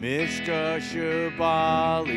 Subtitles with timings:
[0.00, 2.14] Mishka Shabali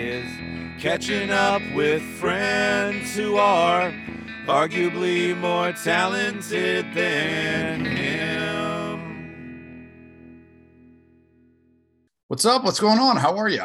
[0.00, 3.90] is catching up with friends who are
[4.46, 9.00] arguably more talented than him.
[12.28, 12.64] What's up?
[12.64, 13.16] What's going on?
[13.16, 13.64] How are you?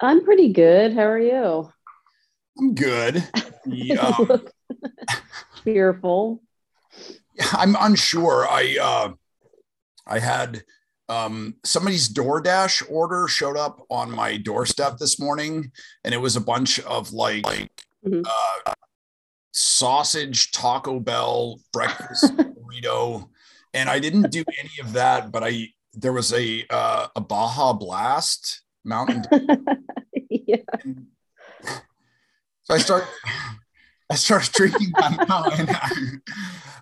[0.00, 0.94] I'm pretty good.
[0.94, 1.70] How are you?
[2.58, 3.22] I'm good.
[3.66, 4.50] The, You look
[5.62, 6.42] fearful.
[7.52, 8.48] I'm unsure.
[8.50, 9.12] I uh,
[10.08, 10.64] I had
[11.08, 15.70] um, somebody's DoorDash order showed up on my doorstep this morning,
[16.04, 17.44] and it was a bunch of like
[18.06, 18.24] Mhm.
[18.26, 18.72] uh,
[19.52, 23.28] sausage Taco Bell breakfast burrito,
[23.72, 25.30] and I didn't do any of that.
[25.30, 29.24] But I there was a uh, a Baja Blast Mountain
[30.30, 30.56] yeah.
[32.64, 33.04] So I start,
[34.10, 35.70] I started drinking that now, and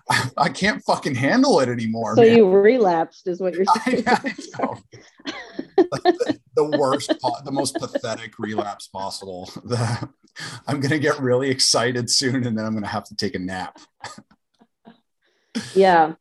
[0.09, 2.15] I, I can't fucking handle it anymore.
[2.15, 2.35] So man.
[2.35, 4.03] you relapsed, is what you're saying.
[4.07, 4.77] I know.
[5.77, 9.49] Like the, the worst, po- the most pathetic relapse possible.
[9.63, 10.09] The,
[10.67, 13.79] I'm gonna get really excited soon, and then I'm gonna have to take a nap.
[15.73, 16.13] yeah.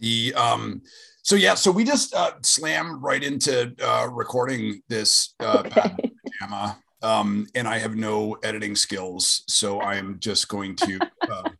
[0.00, 0.82] The um,
[1.22, 5.94] so yeah, so we just uh, slammed right into uh, recording this uh, Okay.
[6.40, 10.98] pajama, um, and I have no editing skills, so I'm just going to
[11.30, 11.50] uh,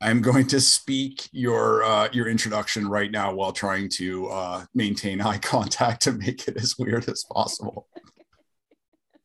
[0.00, 5.20] I'm going to speak your uh, your introduction right now while trying to uh, maintain
[5.20, 7.86] eye contact to make it as weird as possible.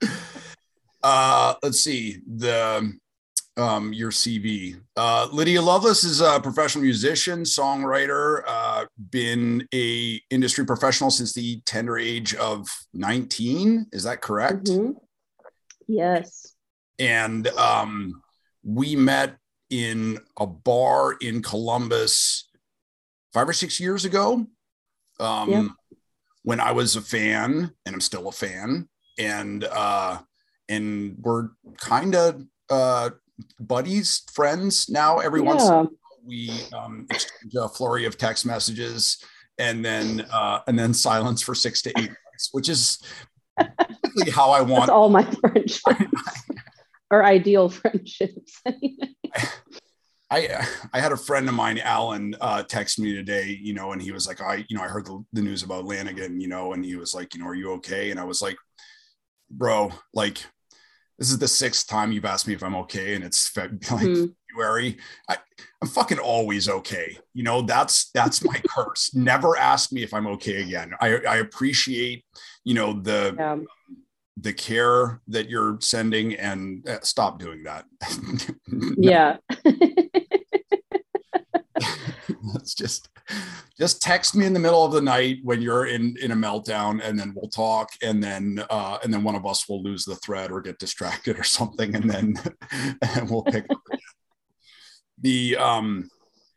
[1.06, 2.98] Uh, let's see the
[3.58, 4.80] um, your CV.
[4.96, 11.60] Uh, Lydia Loveless is a professional musician, songwriter, uh, been a industry professional since the
[11.66, 13.88] tender age of 19.
[13.92, 14.68] Is that correct?
[14.68, 14.96] Mhm.
[15.88, 16.56] Yes.
[17.00, 18.22] And um,
[18.64, 19.38] we met
[19.70, 22.50] in a bar in Columbus
[23.34, 24.46] five or six years ago.
[25.20, 25.68] Um, Yeah.
[26.44, 30.20] when I was a fan, and I'm still a fan, and uh,
[30.68, 33.12] and we're kind of uh,
[33.60, 35.20] buddies, friends now.
[35.20, 35.82] Every once in a Yeah.
[35.84, 39.24] while we um, exchange a flurry of text messages,
[39.58, 43.00] and then uh, and then silence for six to eight months, which is
[44.32, 44.90] how I That's want.
[44.90, 45.84] all my friendships.
[47.12, 48.60] Or ideal friendships.
[50.32, 54.02] I I had a friend of mine, Alan, uh, text me today, you know, and
[54.02, 56.74] he was like, I, you know, I heard the, the news about Lanigan, you know,
[56.74, 58.10] and he was like, you know, are you okay?
[58.10, 58.58] And I was like,
[59.52, 60.44] bro, like,
[61.20, 64.34] this is the sixth time you've asked me if I'm okay, and it's like Mhm.
[64.50, 64.98] February.
[65.30, 65.38] I,
[65.84, 67.16] I'm fucking always okay.
[67.36, 69.14] You know, that's that's my curse.
[69.14, 70.94] Never ask me if I'm okay again.
[71.00, 72.26] I I appreciate,
[72.64, 73.58] you know, the Yeah.
[74.38, 77.86] the care that you're sending, and uh, stop doing that.
[78.98, 79.38] Yeah.
[82.56, 83.10] it's just
[83.78, 87.04] just text me in the middle of the night when you're in in a meltdown
[87.04, 90.16] and then we'll talk and then uh and then one of us will lose the
[90.18, 92.34] thread or get distracted or something and then
[93.02, 93.82] and we'll pick up
[95.22, 96.10] the um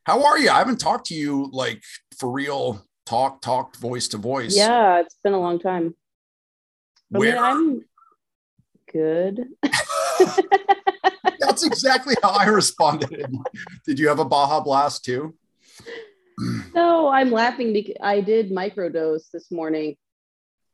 [0.05, 1.83] how are you i haven't talked to you like
[2.19, 5.01] for real talk talked voice to voice yeah.
[5.01, 5.95] It's been a long time.
[7.15, 7.85] I mean, I'm
[8.93, 9.49] good.
[11.39, 13.27] that's exactly how i responded
[13.85, 15.35] did you have a baja blast too
[16.75, 19.97] No, I'm laughing because I did microdose this morning,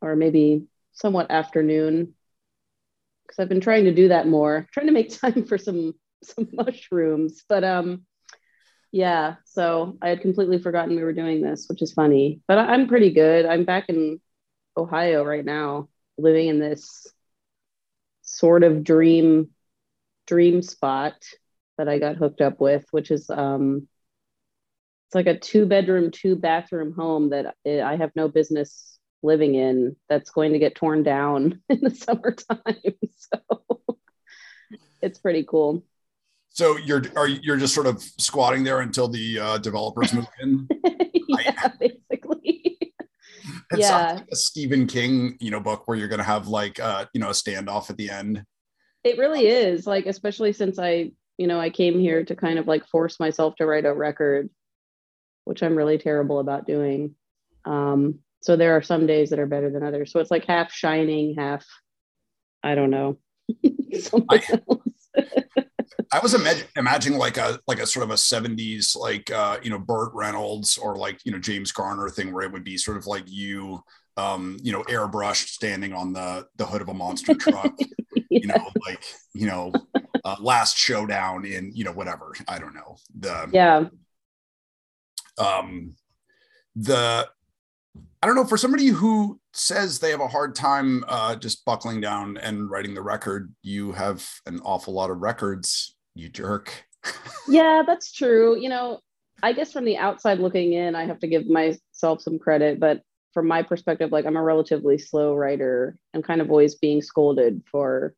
[0.00, 2.14] or maybe somewhat afternoon,
[3.22, 6.48] because I've been trying to do that more, trying to make time for some some
[6.52, 7.42] mushrooms.
[7.48, 8.06] But um,
[8.92, 9.36] yeah.
[9.46, 12.40] So I had completely forgotten we were doing this, which is funny.
[12.46, 13.46] But I- I'm pretty good.
[13.46, 14.20] I'm back in
[14.76, 15.88] Ohio right now,
[16.18, 17.06] living in this
[18.22, 19.50] sort of dream
[20.26, 21.14] dream spot
[21.78, 23.88] that I got hooked up with, which is um
[25.06, 29.96] it's like a two bedroom, two bathroom home that I have no business living in
[30.08, 32.58] that's going to get torn down in the summertime.
[33.32, 33.96] So
[35.00, 35.82] it's pretty cool.
[36.52, 40.26] So you're are you- you're just sort of squatting there until the uh, developers move
[40.40, 40.68] in
[41.44, 42.78] yeah, basically.
[43.72, 43.88] It Yeah.
[43.88, 47.06] sounds like a Stephen King, you know, book where you're going to have like, uh,
[47.14, 48.44] you know, a standoff at the end.
[49.02, 52.66] It really is like, especially since I, you know, I came here to kind of
[52.68, 54.50] like force myself to write a record,
[55.44, 57.14] which I'm really terrible about doing.
[57.64, 60.12] Um, so there are some days that are better than others.
[60.12, 61.64] So it's like half shining, half,
[62.62, 63.18] I don't know,
[64.00, 65.08] something else.
[66.12, 69.70] I was imag- imagining like a like a sort of a '70s like uh, you
[69.70, 72.96] know Burt Reynolds or like you know James Garner thing where it would be sort
[72.96, 73.82] of like you
[74.16, 77.72] um, you know airbrushed standing on the the hood of a monster truck,
[78.30, 79.02] you know, like
[79.34, 79.72] you know
[80.24, 83.84] uh, last showdown in you know whatever I don't know the yeah.
[85.38, 85.94] um
[86.76, 87.28] the
[88.22, 92.00] I don't know for somebody who says they have a hard time uh, just buckling
[92.00, 93.54] down and writing the record.
[93.62, 96.84] You have an awful lot of records, you jerk.
[97.48, 98.58] yeah, that's true.
[98.58, 99.00] You know,
[99.42, 103.02] I guess from the outside looking in, I have to give myself some credit, but
[103.34, 107.62] from my perspective, like I'm a relatively slow writer and kind of always being scolded
[107.70, 108.14] for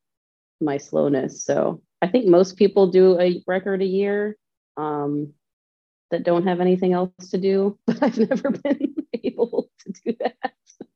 [0.61, 1.45] my slowness.
[1.45, 4.37] So I think most people do a record a year
[4.77, 5.33] um,
[6.11, 10.54] that don't have anything else to do, but I've never been able to do that.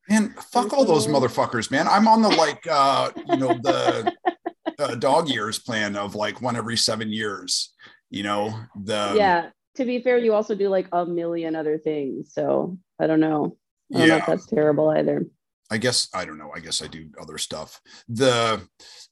[0.09, 1.87] Man, fuck all those motherfuckers, man.
[1.87, 4.13] I'm on the like, uh, you know, the
[4.79, 7.75] uh, dog years plan of like one every seven years.
[8.11, 9.51] You know, the yeah.
[9.77, 12.33] To be fair, you also do like a million other things.
[12.33, 13.57] So I don't know.
[13.95, 14.15] I don't yeah.
[14.15, 15.27] know if that's terrible either.
[15.71, 16.51] I guess I don't know.
[16.55, 17.81] I guess I do other stuff.
[18.09, 18.67] The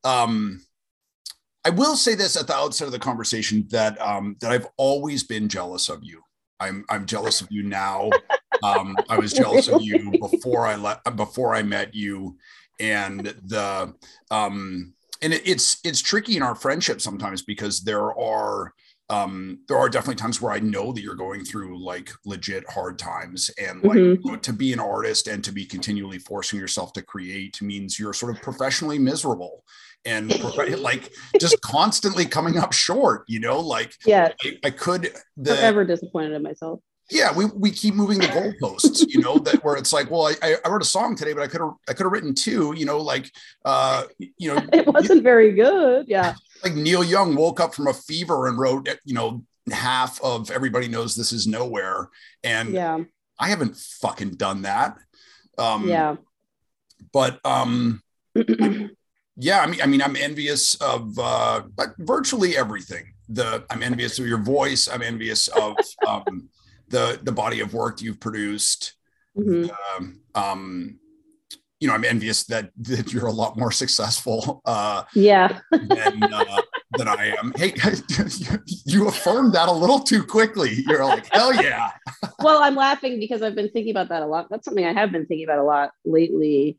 [0.05, 0.63] um
[1.65, 5.25] I will say this at the outset of the conversation that um that I've always
[5.25, 6.23] been jealous of you.
[6.59, 8.11] I'm I'm jealous of you now.
[8.63, 9.95] Um, I was jealous really?
[9.95, 12.37] of you before I let before I met you,
[12.81, 13.95] and the
[14.31, 18.73] um, and it, it's it's tricky in our friendship sometimes because there are
[19.09, 22.99] um, there are definitely times where I know that you're going through like legit hard
[22.99, 24.27] times, and like mm-hmm.
[24.27, 27.99] you know, to be an artist and to be continually forcing yourself to create means
[27.99, 29.65] you're sort of professionally miserable
[30.05, 30.37] and
[30.81, 33.25] like just constantly coming up short.
[33.29, 36.81] You know, like yeah, I, I could the, forever disappointed in myself
[37.11, 40.57] yeah we, we keep moving the goalposts you know that where it's like well I,
[40.65, 42.85] I wrote a song today but i could have i could have written two you
[42.85, 43.31] know like
[43.65, 46.35] uh you know it wasn't very good yeah.
[46.65, 50.89] Like neil young woke up from a fever and wrote you know half of everybody
[50.89, 52.09] knows this is nowhere
[52.43, 52.99] and yeah.
[53.39, 54.97] I haven't fucking done that.
[55.59, 56.17] Um yeah.
[57.13, 58.03] but um
[58.35, 63.13] yeah i mean i mean i'm envious of uh like virtually everything.
[63.29, 65.77] The i'm envious of your voice i'm envious of
[66.07, 66.49] um
[66.89, 68.95] the the body of work you've produced.
[69.37, 69.71] Mm-hmm.
[69.97, 70.99] Um, um,
[71.81, 74.63] you know, I'm envious that that you're a lot more successful.
[74.65, 75.61] Uh, yeah.
[75.71, 76.63] than, uh,
[76.97, 77.53] than I am.
[77.57, 77.75] Hey,
[78.87, 80.83] you affirmed that a little too quickly.
[80.87, 81.91] You're like, hell yeah.
[82.39, 84.49] well, I'm laughing because I've been thinking about that a lot.
[84.51, 86.79] That's something I have been thinking about a lot lately.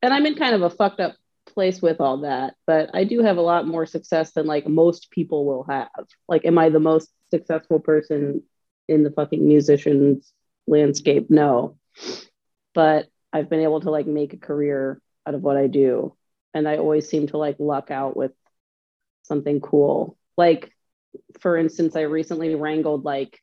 [0.00, 1.16] And I'm in kind of a fucked up
[1.46, 5.10] place with all that, but I do have a lot more success than like most
[5.10, 5.88] people will have.
[6.28, 8.42] Like, am I the most successful person
[8.88, 10.32] in the fucking musicians
[10.66, 11.76] landscape no.
[12.74, 16.14] But i've been able to like make a career out of what i do.
[16.54, 18.32] And i always seem to like luck out with
[19.22, 20.16] something cool.
[20.36, 20.72] Like
[21.40, 23.40] for instance i recently wrangled like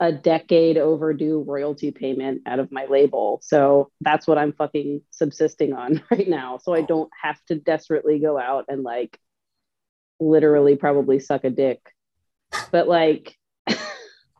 [0.00, 3.40] a decade overdue royalty payment out of my label.
[3.42, 6.58] So that's what i'm fucking subsisting on right now.
[6.58, 6.86] So i oh.
[6.86, 9.18] don't have to desperately go out and like
[10.20, 11.80] literally probably suck a dick.
[12.70, 13.36] But like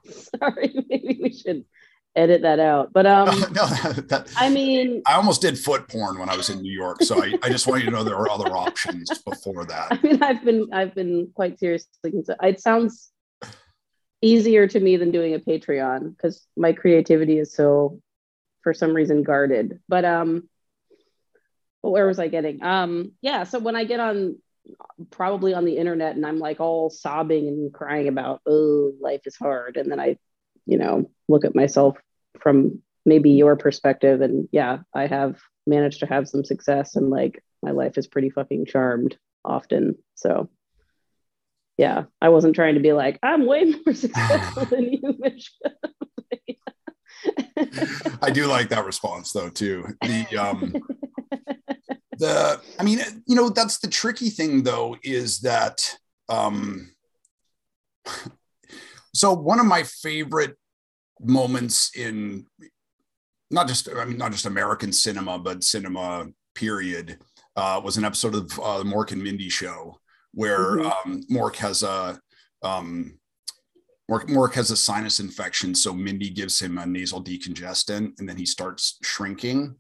[0.39, 1.65] Sorry, maybe we should
[2.15, 2.93] edit that out.
[2.93, 3.67] But um, no,
[4.09, 7.23] that, I mean, I almost did foot porn when I was in New York, so
[7.23, 9.89] I, I just want you to know there are other options before that.
[9.93, 12.13] I mean, I've been I've been quite seriously.
[12.43, 13.11] It sounds
[14.21, 18.01] easier to me than doing a Patreon because my creativity is so,
[18.63, 19.81] for some reason, guarded.
[19.89, 20.49] But um,
[21.83, 22.63] but where was I getting?
[22.63, 23.45] Um, yeah.
[23.45, 24.39] So when I get on
[25.11, 29.37] probably on the internet and I'm like all sobbing and crying about, oh, life is
[29.37, 29.77] hard.
[29.77, 30.17] And then I,
[30.67, 31.99] you know, look at myself
[32.41, 34.21] from maybe your perspective.
[34.21, 38.31] And yeah, I have managed to have some success and like my life is pretty
[38.31, 39.97] fucking charmed often.
[40.15, 40.49] So
[41.77, 45.73] yeah, I wasn't trying to be like, I'm way more successful than you, Mishka.
[48.23, 49.87] I do like that response though too.
[50.01, 50.75] The um
[52.23, 55.97] the i mean you know that's the tricky thing though is that
[56.29, 56.89] um
[59.15, 60.57] so one of my favorite
[61.21, 62.47] moments in
[63.51, 67.19] not just i mean not just american cinema but cinema period
[67.57, 69.99] uh, was an episode of uh, the mork and mindy show
[70.33, 71.13] where mm-hmm.
[71.13, 72.19] um, mork has a
[72.63, 73.19] um,
[74.11, 78.37] Mork, Mork has a sinus infection, so Mindy gives him a nasal decongestant, and then
[78.37, 79.77] he starts shrinking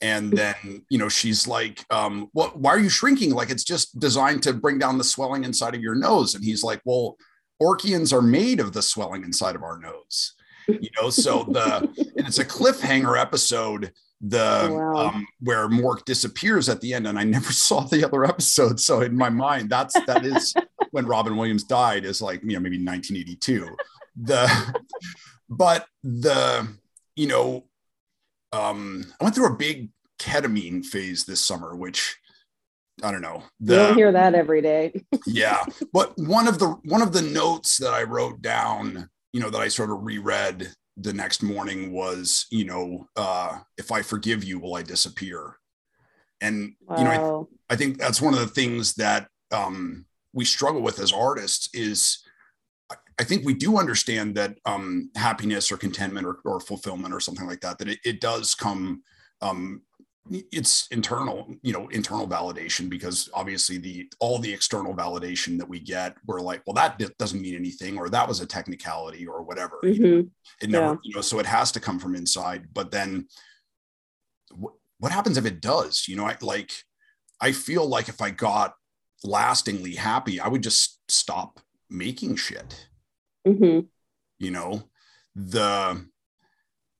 [0.00, 3.34] and then you know she's like um what why are you shrinking?
[3.34, 6.34] Like it's just designed to bring down the swelling inside of your nose.
[6.34, 7.16] And he's like well
[7.62, 10.34] Orkans are made of the swelling inside of our nose.
[10.68, 15.08] You know so the and it's a cliffhanger episode the wow.
[15.08, 18.80] um where mork disappears at the end and i never saw the other episode.
[18.80, 20.54] So in my mind that's that is
[20.90, 23.68] when robin williams died is like you know maybe 1982
[24.22, 24.74] the
[25.48, 26.66] but the
[27.14, 27.64] you know
[28.52, 32.16] um, I went through a big ketamine phase this summer, which
[33.02, 33.42] I don't know.
[33.60, 35.04] The, you don't hear that every day.
[35.26, 35.62] yeah,
[35.92, 39.60] but one of the one of the notes that I wrote down, you know, that
[39.60, 44.58] I sort of reread the next morning was, you know, uh, if I forgive you,
[44.58, 45.56] will I disappear?
[46.40, 46.96] And wow.
[46.98, 50.98] you know, I, I, think that's one of the things that um, we struggle with
[51.00, 52.22] as artists is
[53.18, 57.46] I think we do understand that um, happiness or contentment or, or, fulfillment or something
[57.46, 59.02] like that, that it, it does come
[59.40, 59.82] um,
[60.30, 65.78] it's internal you know internal validation because obviously the all the external validation that we
[65.78, 69.78] get we're like well that doesn't mean anything or that was a technicality or whatever
[69.84, 70.04] mm-hmm.
[70.04, 70.26] you know?
[70.60, 70.96] it never yeah.
[71.04, 73.26] you know so it has to come from inside but then
[74.50, 76.72] wh- what happens if it does you know i like
[77.40, 78.74] i feel like if i got
[79.22, 82.88] lastingly happy i would just stop making shit
[83.46, 83.80] mm-hmm.
[84.38, 84.82] you know
[85.34, 86.06] the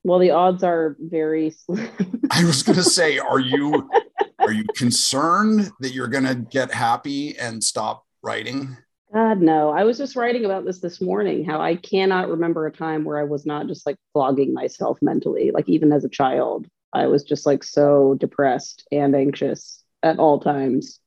[0.06, 1.90] well, the odds are very slim.
[2.30, 3.90] I was going to say, are you
[4.38, 8.76] are you concerned that you're going to get happy and stop writing?
[9.12, 9.70] God, no.
[9.70, 11.44] I was just writing about this this morning.
[11.44, 15.50] How I cannot remember a time where I was not just like flogging myself mentally.
[15.52, 20.38] Like even as a child, I was just like so depressed and anxious at all
[20.38, 21.00] times.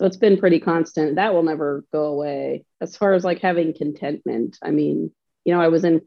[0.00, 1.16] So it's been pretty constant.
[1.16, 2.64] That will never go away.
[2.80, 5.12] As far as like having contentment, I mean,
[5.44, 6.00] you know, I was in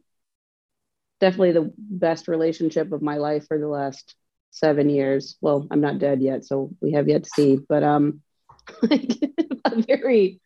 [1.20, 4.16] definitely the best relationship of my life for the last
[4.50, 5.38] seven years.
[5.42, 8.22] Well, I'm not dead yet, so we have yet to see, but um,
[8.82, 9.12] like
[9.66, 10.42] a very,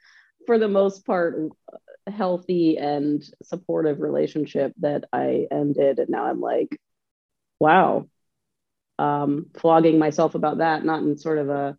[0.46, 1.40] for the most part,
[2.06, 6.78] healthy and supportive relationship that I ended, and now I'm like,
[7.62, 8.10] wow,
[9.00, 11.78] um, flogging myself about that, not in sort of a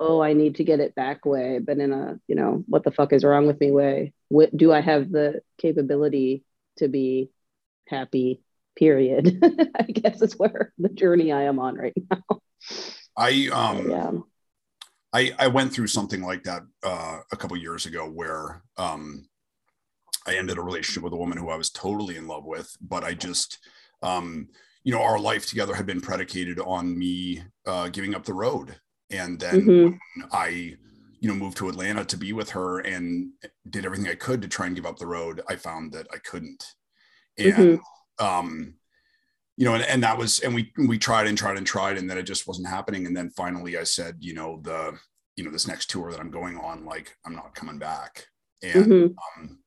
[0.00, 2.90] oh, I need to get it back way, but in a, you know, what the
[2.90, 4.14] fuck is wrong with me way.
[4.28, 6.42] What, do I have the capability
[6.78, 7.30] to be
[7.86, 8.42] happy
[8.76, 9.44] period?
[9.78, 12.40] I guess is where the journey i am on right now.
[13.16, 14.10] I um yeah.
[15.12, 19.28] I i went through something like that uh, a couple years ago where um
[20.26, 23.02] i ended a relationship with a woman who i was totally in love with but
[23.02, 23.58] i just
[24.02, 24.48] um
[24.84, 28.76] you know our life together had been predicated on me uh, giving up the road
[29.10, 30.24] and then mm-hmm.
[30.32, 30.74] i
[31.20, 33.30] you know moved to atlanta to be with her and
[33.68, 36.16] did everything i could to try and give up the road i found that i
[36.18, 36.64] couldn't
[37.38, 38.24] and mm-hmm.
[38.24, 38.74] um
[39.56, 42.08] you know and, and that was and we we tried and tried and tried and
[42.08, 44.98] then it just wasn't happening and then finally i said you know the
[45.36, 48.26] you know this next tour that i'm going on like i'm not coming back
[48.62, 49.40] and mm-hmm.
[49.42, 49.58] um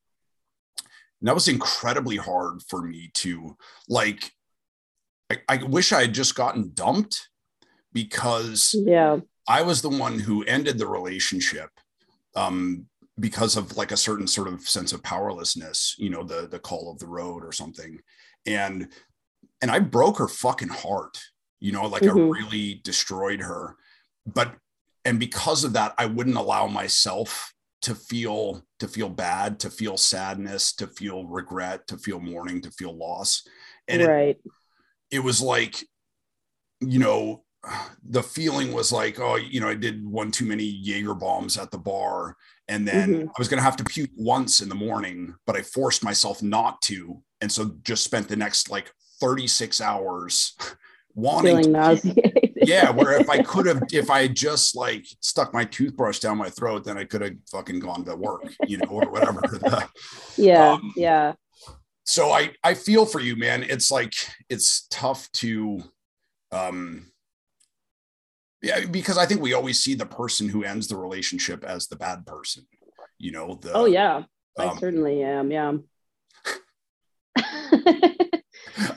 [1.22, 3.56] and that was incredibly hard for me to
[3.88, 4.32] like
[5.32, 7.30] I, I wish i had just gotten dumped
[7.94, 11.70] because yeah i was the one who ended the relationship
[12.36, 12.86] um
[13.20, 16.92] because of like a certain sort of sense of powerlessness, you know, the the call
[16.92, 18.00] of the road or something.
[18.46, 18.90] And
[19.62, 21.20] and I broke her fucking heart,
[21.60, 22.18] you know, like mm-hmm.
[22.18, 23.76] I really destroyed her.
[24.26, 24.56] But
[25.06, 29.98] and because of that, I wouldn't allow myself to feel to feel bad, to feel
[29.98, 33.46] sadness, to feel regret, to feel mourning, to feel loss.
[33.88, 34.30] And right.
[34.30, 34.42] it,
[35.12, 35.84] it was like,
[36.80, 37.44] you know,
[38.04, 41.72] the feeling was like, oh, you know, I did one too many Jaeger bombs at
[41.72, 42.36] the bar
[42.68, 43.28] and then mm-hmm.
[43.28, 46.42] I was going to have to puke once in the morning, but I forced myself
[46.42, 47.22] not to.
[47.42, 50.56] And so just spent the next like 36 hours
[51.16, 56.20] wanting to, yeah, where if I could have, if I just like stuck my toothbrush
[56.20, 59.42] down my throat, then I could have fucking gone to work, you know, or whatever.
[60.38, 60.72] yeah.
[60.72, 61.34] Um, yeah.
[62.06, 63.64] So I, I feel for you, man.
[63.64, 64.14] It's like,
[64.50, 65.82] it's tough to,
[66.52, 67.13] um,
[68.64, 71.98] yeah, because I think we always see the person who ends the relationship as the
[71.98, 72.66] bad person.
[73.20, 74.24] You know, the Oh yeah.
[74.58, 75.52] I um, certainly am.
[75.52, 75.74] Yeah.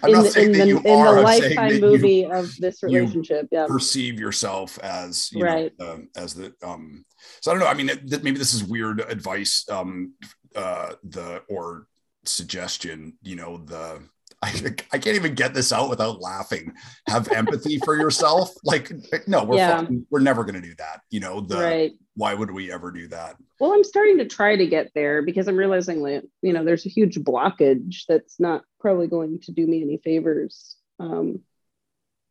[0.02, 3.48] I'm in, the, in, the, in the lifetime movie you, of this relationship.
[3.50, 3.66] Yeah.
[3.66, 5.72] Perceive yourself as you right.
[5.78, 7.04] know, uh, as the um
[7.40, 7.68] so I don't know.
[7.68, 10.14] I mean, it, maybe this is weird advice, um,
[10.54, 11.86] uh, the or
[12.24, 14.00] suggestion, you know, the
[14.46, 16.72] I, I can't even get this out without laughing.
[17.08, 18.50] Have empathy for yourself.
[18.64, 18.92] Like,
[19.26, 19.80] no, we're yeah.
[19.80, 21.00] fucking, we're never going to do that.
[21.10, 21.92] You know, the right.
[22.14, 23.36] why would we ever do that?
[23.58, 26.86] Well, I'm starting to try to get there because I'm realizing that you know there's
[26.86, 30.76] a huge blockage that's not probably going to do me any favors.
[30.98, 31.40] Um,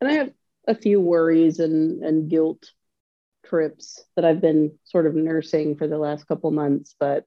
[0.00, 0.32] and I have
[0.66, 2.70] a few worries and and guilt
[3.44, 7.24] trips that I've been sort of nursing for the last couple months, but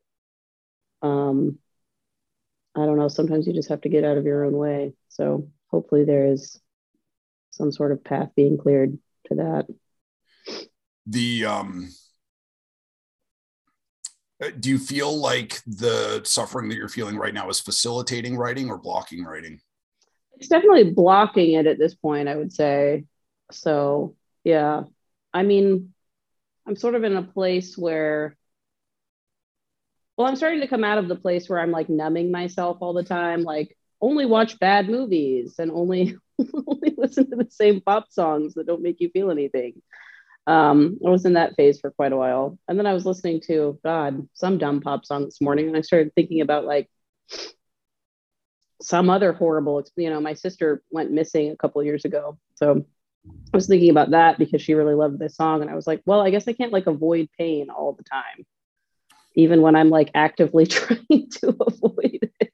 [1.02, 1.60] um,
[2.76, 4.94] I don't know, sometimes you just have to get out of your own way.
[5.10, 6.60] So hopefully there is
[7.52, 9.68] some sort of path being cleared to that.
[11.06, 11.90] The um
[14.42, 18.70] uh, do you feel like the suffering that you're feeling right now is facilitating writing
[18.70, 19.60] or blocking writing?
[20.38, 23.04] It's definitely blocking it at this point, I would say.
[23.52, 24.84] So, yeah.
[25.34, 25.94] I mean,
[26.66, 28.38] I'm sort of in a place where
[30.20, 32.94] well i'm starting to come out of the place where i'm like numbing myself all
[32.94, 36.16] the time like only watch bad movies and only
[36.68, 39.82] only listen to the same pop songs that don't make you feel anything.
[40.48, 42.58] Um, I was in that phase for quite a while.
[42.68, 45.68] And then I was listening to, God, some dumb pop song this morning.
[45.68, 46.90] And I started thinking about like
[48.82, 52.40] some other horrible, you know, my sister went missing a couple years ago.
[52.56, 52.86] So
[53.28, 55.62] I was thinking about that because she really loved this song.
[55.62, 58.46] And I was like, well, I guess I can't like avoid pain all the time,
[59.36, 62.54] even when I'm like actively trying to avoid it.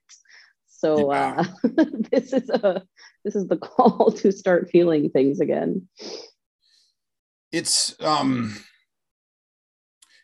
[0.68, 1.44] So uh,
[2.12, 2.84] this is a
[3.24, 5.88] this is the call to start feeling things again.
[7.52, 8.56] It's um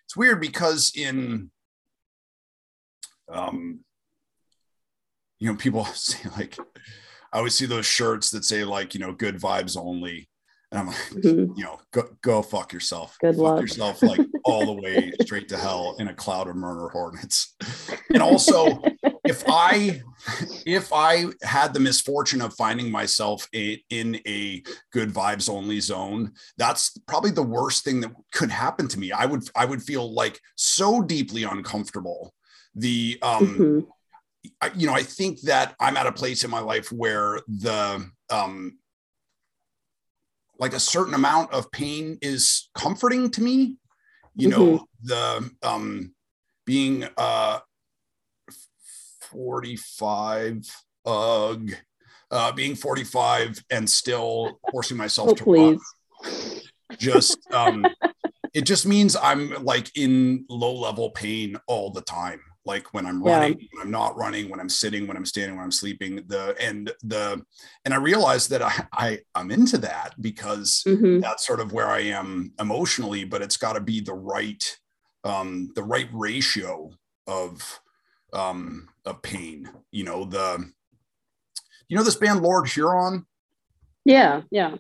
[0.05, 1.50] it's weird because in
[3.29, 3.79] um
[5.39, 6.58] you know people say like
[7.34, 10.29] I always see those shirts that say like you know good vibes only
[10.71, 11.53] and I'm like, mm-hmm.
[11.57, 13.17] you know, go, go fuck yourself.
[13.19, 13.61] Good fuck luck.
[13.61, 17.55] yourself like all the way straight to hell in a cloud of murder hornets.
[18.09, 18.81] And also,
[19.25, 20.01] if I
[20.65, 24.63] if I had the misfortune of finding myself a, in a
[24.93, 29.11] good vibes only zone, that's probably the worst thing that could happen to me.
[29.11, 32.33] I would I would feel like so deeply uncomfortable.
[32.75, 33.79] The um mm-hmm.
[34.61, 38.09] I, you know, I think that I'm at a place in my life where the
[38.29, 38.77] um
[40.61, 43.75] like a certain amount of pain is comforting to me
[44.35, 45.07] you know mm-hmm.
[45.07, 46.13] the um
[46.65, 47.59] being uh
[49.31, 50.63] 45
[51.05, 51.71] ugh
[52.29, 55.79] uh being 45 and still forcing myself oh, to please.
[56.23, 56.61] run
[56.97, 57.85] just um
[58.53, 63.23] it just means i'm like in low level pain all the time like when i'm
[63.23, 63.67] running yeah.
[63.73, 66.91] when i'm not running when i'm sitting when i'm standing when i'm sleeping the and
[67.03, 67.41] the
[67.85, 71.19] and i realized that i, I i'm into that because mm-hmm.
[71.19, 74.77] that's sort of where i am emotionally but it's got to be the right
[75.23, 76.91] um the right ratio
[77.27, 77.79] of
[78.33, 80.71] um of pain you know the
[81.87, 83.25] you know this band lord huron
[84.05, 84.75] yeah yeah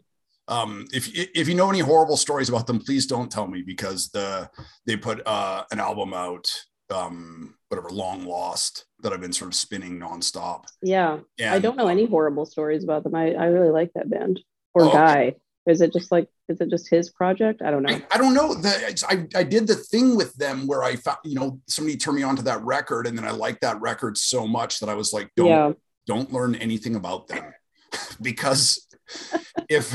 [0.47, 4.09] um, if if you know any horrible stories about them, please don't tell me because
[4.09, 4.49] the
[4.85, 6.51] they put uh, an album out
[6.91, 10.65] um, whatever long lost that I've been sort of spinning nonstop.
[10.81, 11.19] Yeah.
[11.39, 13.15] And, I don't know any horrible stories about them.
[13.15, 14.41] I, I really like that band
[14.73, 15.35] or oh, guy.
[15.67, 17.61] Is it just like, is it just his project?
[17.61, 17.93] I don't know.
[17.93, 18.53] I, I don't know.
[18.55, 22.17] The, I, I did the thing with them where I found, you know, somebody turned
[22.17, 24.95] me on to that record and then I liked that record so much that I
[24.95, 25.71] was like, don't, yeah.
[26.07, 27.53] don't learn anything about them
[28.21, 28.87] because
[29.69, 29.93] if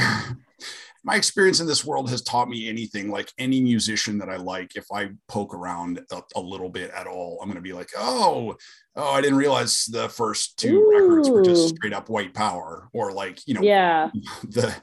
[1.06, 3.10] my experience in this world has taught me anything.
[3.10, 7.06] Like any musician that i like if i poke around a, a little bit at
[7.06, 8.56] all i'm going to be like oh
[8.96, 10.90] oh i didn't realize the first two Ooh.
[10.90, 14.10] records were just straight up white power or like you know yeah.
[14.48, 14.74] the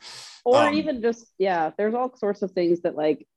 [0.45, 3.27] or um, even just yeah there's all sorts of things that like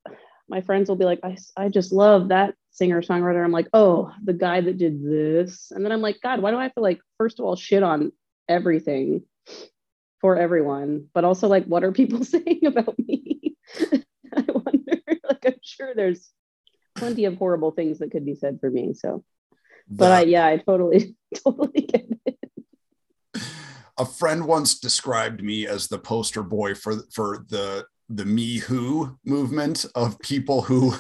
[0.48, 3.44] my friends will be like I, I just love that singer songwriter.
[3.44, 5.70] I'm like oh the guy that did this.
[5.70, 7.82] And then i'm like god why do i have to like first of all shit
[7.82, 8.12] on
[8.48, 9.22] everything
[10.20, 13.54] for everyone, but also like, what are people saying about me?
[14.36, 16.30] I wonder, like, I'm sure there's
[16.94, 18.94] plenty of horrible things that could be said for me.
[18.94, 19.24] So,
[19.88, 23.42] but I, yeah, I totally, totally get it.
[23.98, 29.18] A friend once described me as the poster boy for, for the, the me who
[29.24, 30.94] movement of people who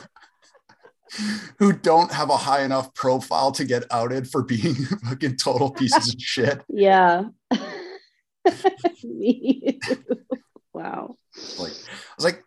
[1.58, 6.12] who don't have a high enough profile to get outed for being fucking total pieces
[6.12, 6.62] of shit.
[6.68, 7.24] Yeah.
[9.04, 9.80] Me.
[10.72, 11.16] wow.
[11.58, 12.42] Like I was like,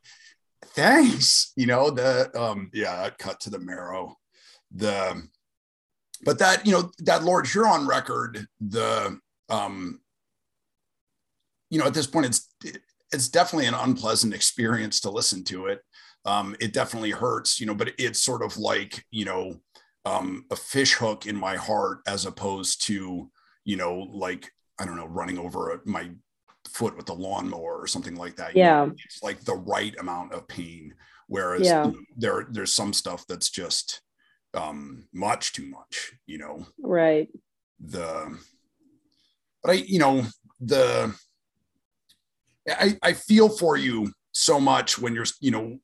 [0.68, 1.52] thanks.
[1.56, 4.18] You know, the um, yeah, cut to the marrow.
[4.72, 5.24] The
[6.24, 10.02] but that, you know, that Lord Huron record, the um,
[11.70, 12.54] you know, at this point, it's
[13.12, 15.82] it's definitely an unpleasant experience to listen to it.
[16.26, 19.62] Um, it definitely hurts, you know, but it's sort of like, you know,
[20.06, 23.32] um, a fish hook in my heart as opposed to,
[23.64, 26.10] you know, like I don't know, running over my
[26.68, 28.56] foot with the lawnmower or something like that.
[28.56, 28.86] Yeah.
[28.86, 30.94] know, it's like the right amount of pain.
[31.28, 31.86] Whereas yeah.
[31.86, 34.02] you know, there, there's some stuff that's just
[34.54, 36.66] um, much too much, you know?
[36.82, 37.30] Right.
[37.80, 38.38] The,
[39.64, 40.26] but I, you know,
[40.60, 41.16] the,
[42.68, 45.78] I, I feel for you so much when you're, you know,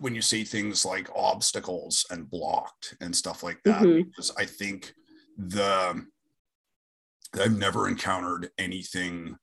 [0.00, 4.08] when you say things like obstacles and blocked and stuff like that, mm-hmm.
[4.08, 4.94] because I think
[5.36, 6.04] the,
[7.38, 9.36] I've never encountered anything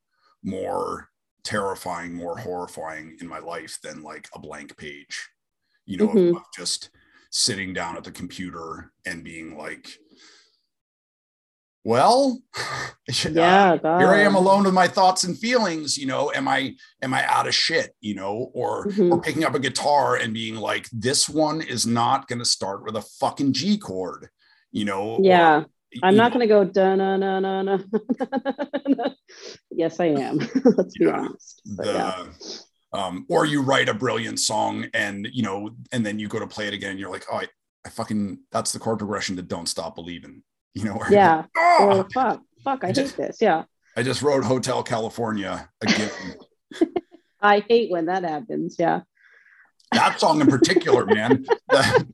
[0.43, 1.09] more
[1.43, 5.29] terrifying, more horrifying in my life than like a blank page,
[5.85, 6.37] you know, mm-hmm.
[6.37, 6.89] of, just
[7.31, 9.97] sitting down at the computer and being like,
[11.85, 12.39] well,
[13.29, 15.97] yeah, uh, here I am alone with my thoughts and feelings.
[15.97, 17.93] You know, am I am I out of shit?
[17.99, 19.11] You know, or mm-hmm.
[19.11, 22.85] or picking up a guitar and being like, this one is not going to start
[22.85, 24.29] with a fucking G chord.
[24.71, 25.65] You know, yeah.
[26.01, 27.77] I'm not going to go da na na na na.
[29.71, 30.37] Yes, I am.
[30.77, 31.11] Let's be Yeah.
[31.19, 31.61] honest.
[31.77, 32.25] But the yeah.
[32.93, 36.47] um or you write a brilliant song and you know and then you go to
[36.47, 37.47] play it again and you're like oh I,
[37.85, 41.45] I fucking that's the chord progression to don't stop believing you know Yeah.
[41.57, 43.37] "Ah!" Or fuck, fuck, I hate Just- this.
[43.41, 43.63] Yeah.
[43.95, 46.09] I just wrote Hotel California again
[47.41, 48.77] I hate when that happens.
[48.79, 49.01] Yeah.
[49.93, 51.45] That song in particular man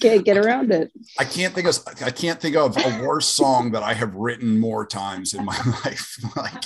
[0.00, 0.90] Can't get around it.
[1.18, 4.58] I can't think of I can't think of a worse song that I have written
[4.58, 6.64] more times in my life like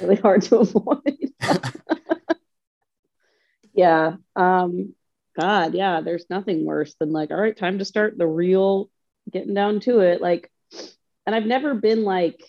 [0.00, 1.32] Really hard to avoid.
[3.72, 4.16] yeah.
[4.34, 4.94] Um,
[5.38, 8.90] God, yeah, there's nothing worse than like, all right, time to start the real
[9.30, 10.20] getting down to it.
[10.20, 10.50] Like,
[11.24, 12.42] and I've never been like,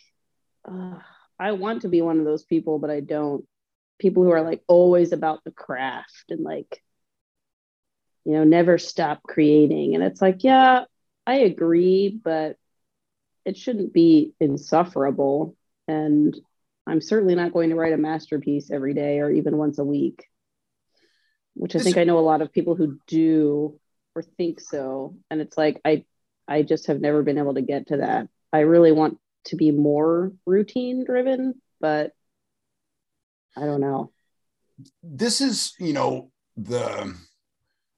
[0.68, 0.96] uh,
[1.39, 3.46] I want to be one of those people, but I don't.
[4.04, 6.84] People who are like always about the craft and like,
[8.26, 9.96] you know, never stop creating.
[9.96, 10.84] And it's like, yeah,
[11.26, 12.58] I agree, but
[13.46, 15.56] it shouldn't be insufferable.
[15.88, 16.38] And
[16.86, 20.26] I'm certainly not going to write a masterpiece every day or even once a week,
[21.54, 23.80] which I think I know a lot of people who do
[24.16, 25.16] or think so.
[25.32, 26.04] And it's like, I,
[26.46, 28.28] I just have never been able to get to that.
[28.52, 32.12] I really want to be more routine driven, but
[33.58, 34.12] I don't know.
[35.04, 37.16] this is you know the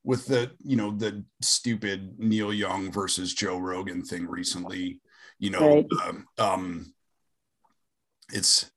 [0.04, 5.02] with the you know the stupid Neil Young versus Joe Rogan thing recently
[5.40, 5.86] you know Right.
[6.06, 6.94] um, um
[8.34, 8.70] it's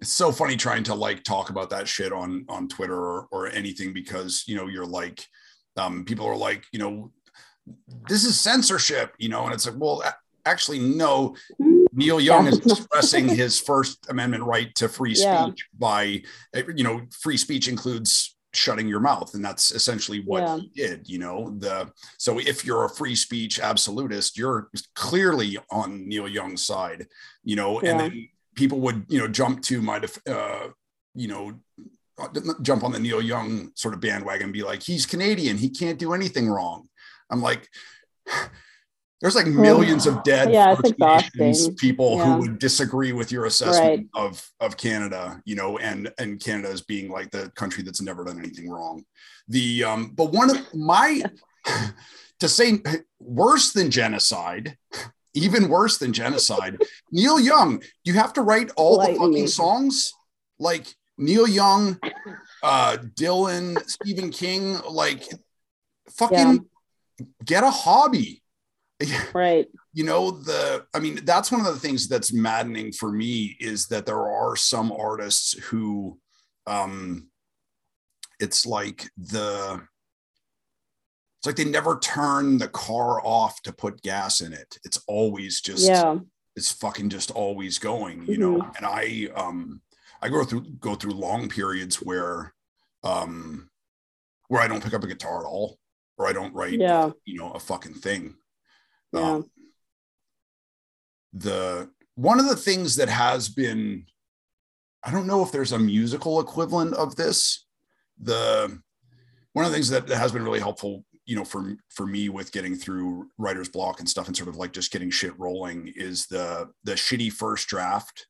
[0.00, 3.48] it's so funny trying to like talk about that shit on on Twitter or, or
[3.48, 5.24] anything because you know you're like
[5.76, 7.10] um people are like you know
[8.08, 10.02] this is censorship you know and it's like well
[10.46, 11.34] actually no
[11.92, 15.46] Neil Young is expressing his First Amendment right to free Yeah.
[15.46, 16.22] speech by,
[16.54, 20.56] eh, you know, free speech includes shutting your mouth, and that's essentially what Yeah.
[20.58, 21.08] he did.
[21.08, 26.64] You know, the so if you're a free speech absolutist, you're clearly on Neil Young's
[26.64, 27.06] side.
[27.44, 30.68] You know, and then people would you know jump to my, def- uh,
[31.14, 31.60] you know.
[32.60, 35.56] Jump on the Neil Young sort of bandwagon and be like, he's Canadian.
[35.56, 36.88] He can't do anything wrong.
[37.30, 37.68] I'm like,
[39.22, 42.24] there's like millions of dead Yeah, it's First Nations people Yeah.
[42.34, 44.24] who would disagree with your assessment Right.
[44.26, 48.24] of of Canada, you know, and and Canada as being like the country that's never
[48.24, 49.04] done anything wrong.
[49.48, 51.22] The um, but one of my
[52.40, 52.82] to say
[53.20, 54.76] worse than genocide,
[55.34, 56.82] even worse than genocide,
[57.12, 60.12] Neil Young, you have to write all the fucking songs
[60.58, 62.00] like Neil Young,
[62.64, 65.28] uh, Dylan, Stephen King, like
[66.10, 66.66] fucking
[67.44, 68.41] get a hobby
[69.34, 69.66] Right.
[69.92, 73.86] you know the i mean that's one of the things that's maddening for me is
[73.88, 76.18] that there are some artists who
[76.66, 77.28] um
[78.40, 79.80] it's like the
[81.38, 85.60] it's like they never turn the car off to put gas in it it's always
[85.60, 86.18] just Yeah.
[86.56, 89.80] it's fucking just always going you know and i um
[90.20, 92.54] i go through go through long periods where
[93.04, 93.68] um
[94.48, 95.78] where i don't pick up a guitar at all
[96.18, 97.10] or i don't write Yeah.
[97.24, 98.36] you know a fucking thing
[99.12, 99.20] Yeah.
[99.32, 99.50] um,
[101.32, 104.04] the one of the things that has been
[105.02, 107.64] i don't know if there's a musical equivalent of this
[108.20, 108.78] the
[109.54, 112.52] one of the things that has been really helpful you know for for me with
[112.52, 116.26] getting through writer's block and stuff and sort of like just getting shit rolling is
[116.26, 118.26] the the shitty first draft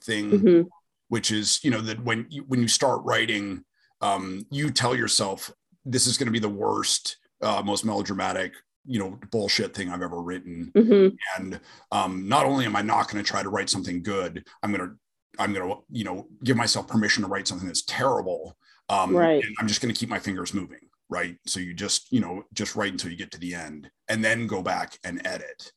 [0.00, 0.66] thing Mhm.
[1.08, 3.64] which is you know that when you when you start writing
[4.00, 5.50] um you tell yourself
[5.84, 8.52] this is going to be the worst uh most melodramatic
[8.88, 11.14] you know bullshit thing i've ever written Mhm.
[11.36, 11.60] and
[11.92, 14.88] um not only am i not going to try to write something good i'm going
[14.88, 14.96] to
[15.38, 18.56] i'm going to you know give myself permission to write something that's terrible
[18.88, 19.44] um Right.
[19.44, 22.44] and i'm just going to keep my fingers moving right so you just you know
[22.54, 25.70] just write until you get to the end and then go back and edit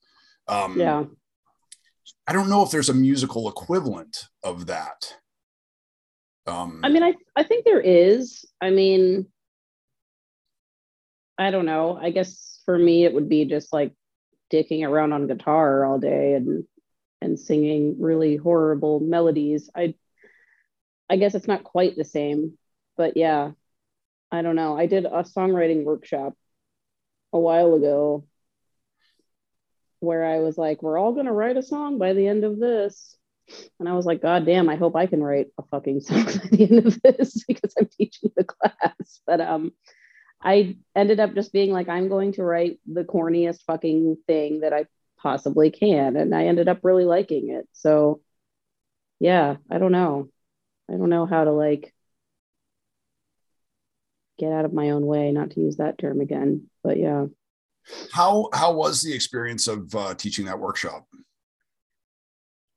[0.48, 1.04] um Yeah.
[2.28, 5.16] i don't know if there's a musical equivalent of that
[6.48, 8.44] um I mean, I I think there is.
[8.62, 9.28] I mean,
[11.42, 11.98] I don't know.
[12.00, 13.94] I guess for me, it would be just like
[14.54, 16.66] dicking around on guitar all day and
[17.20, 19.70] and singing really horrible melodies.
[19.76, 19.96] I
[21.10, 22.60] I guess it's not quite the same,
[22.96, 23.52] but yeah,
[24.32, 24.78] I don't know.
[24.78, 26.36] I did a songwriting workshop
[27.34, 28.26] a while ago
[30.00, 33.18] where I was like, we're all gonna write a song by the end of this.
[33.80, 36.48] And I was like, God damn, I hope I can write a fucking song by
[36.52, 39.22] the end of this because I'm teaching the class.
[39.26, 39.72] But um
[40.44, 44.74] I ended up just being like, I'm going to write the corniest fucking thing that
[44.74, 44.86] I
[45.18, 46.16] possibly can.
[46.16, 47.68] And I ended up really liking it.
[47.74, 48.22] So
[49.20, 50.30] yeah, I don't know.
[50.90, 51.94] I don't know how to like
[54.40, 56.70] get out of my own way, not to use that term again.
[56.84, 57.28] But yeah.
[58.12, 61.08] How how was the experience of uh, teaching that workshop?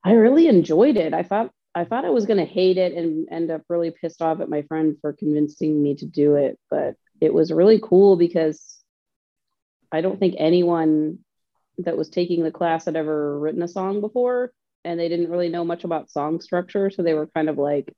[0.05, 1.15] I really enjoyed it.
[1.15, 4.23] I thought I thought I was going to hate it and end up really pissed
[4.23, 6.95] off at my friend for convincing me to do it, but
[7.25, 8.79] it was really cool because
[9.91, 11.19] I don't think anyone
[11.79, 14.53] that was taking the class had ever written a song before
[14.85, 16.91] and they didn't really know much about song structure.
[16.91, 17.93] So they were kind of like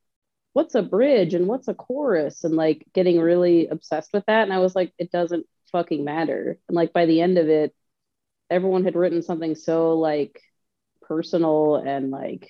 [0.52, 2.44] what's a bridge and what's a chorus?
[2.44, 4.44] And like getting really obsessed with that.
[4.44, 6.58] And I was like it doesn't fucking matter.
[6.68, 7.74] And like by the end of it
[8.48, 10.40] everyone had written something so like
[11.02, 12.48] personal and like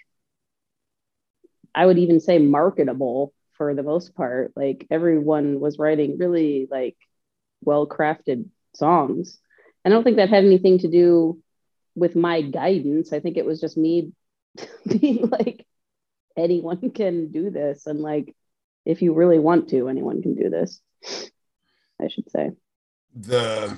[1.75, 6.97] I would even say marketable for the most part like everyone was writing really like
[7.63, 9.39] well crafted songs.
[9.85, 11.43] I don't think that had anything to do
[11.95, 13.13] with my guidance.
[13.13, 14.13] I think it was just me
[14.87, 15.67] being like,
[16.37, 17.87] anyone can do this.
[17.87, 18.35] And like,
[18.85, 20.81] if you really want to, anyone can do this,
[22.01, 22.53] I should say.
[23.15, 23.77] The,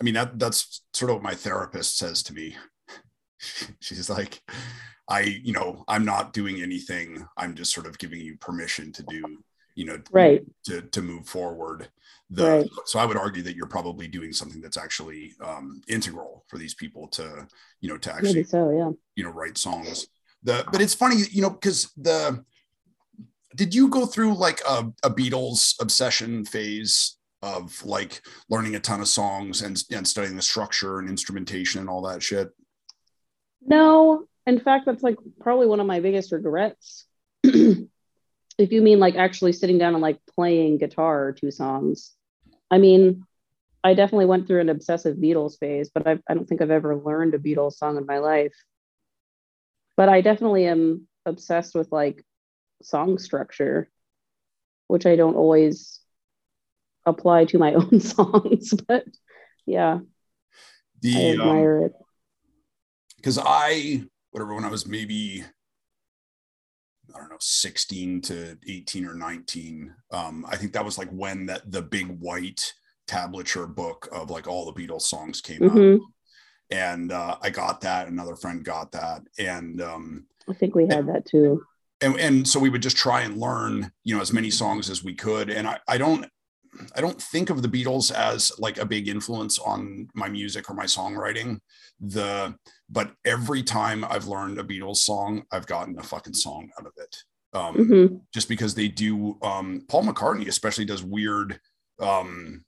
[0.00, 2.56] I mean, that that's sort of what my therapist says to me.
[3.80, 4.40] She's like,
[5.08, 7.26] I, you know, I'm not doing anything.
[7.36, 9.22] I'm just sort of giving you permission to do,
[9.74, 10.42] you know, right.
[10.64, 11.88] to, to move forward
[12.30, 12.70] the right.
[12.86, 16.74] so i would argue that you're probably doing something that's actually um, integral for these
[16.74, 17.46] people to
[17.80, 20.06] you know to actually Maybe so yeah you know write songs
[20.42, 22.44] the but it's funny you know because the
[23.54, 29.00] did you go through like a, a beatles obsession phase of like learning a ton
[29.00, 32.50] of songs and, and studying the structure and instrumentation and all that shit
[33.60, 37.06] no in fact that's like probably one of my biggest regrets.
[38.56, 42.12] If you mean like actually sitting down and like playing guitar or two songs.
[42.70, 43.24] I mean
[43.82, 46.96] i definitely went through an obsessive beatles phase but I've, i don't think i've ever
[46.96, 48.54] learned a beatles song in my life.
[49.96, 52.24] But i definitely am obsessed with like
[52.82, 53.90] song structure
[54.88, 56.00] which i don't always
[57.06, 59.04] apply to my own songs but
[59.66, 60.00] yeah.
[61.00, 61.92] The, i admire um, it
[63.16, 64.04] because i
[64.34, 65.44] whatever when i was maybe
[67.14, 69.94] I don't know, 16 to 18 or 19.
[70.10, 72.72] Um, I think that was like when that the big white
[73.06, 75.94] tablature book of like all the Beatles songs came mm-hmm.
[75.94, 76.00] out.
[76.70, 78.08] And uh, I got that.
[78.08, 79.22] Another friend got that.
[79.38, 81.62] And um, I think we had that too.
[82.00, 85.04] And, and so we would just try and learn, you know, as many songs as
[85.04, 85.50] we could.
[85.50, 86.26] And I, I don't,
[86.96, 90.74] I don't think of the Beatles as like a big influence on my music or
[90.74, 91.60] my songwriting.
[92.00, 92.54] The
[92.90, 96.92] but every time I've learned a Beatles song, I've gotten a fucking song out of
[96.96, 97.16] it.
[97.54, 98.16] Um, mm-hmm.
[98.32, 101.60] Just because they do, um, Paul McCartney especially does weird
[102.00, 102.64] um,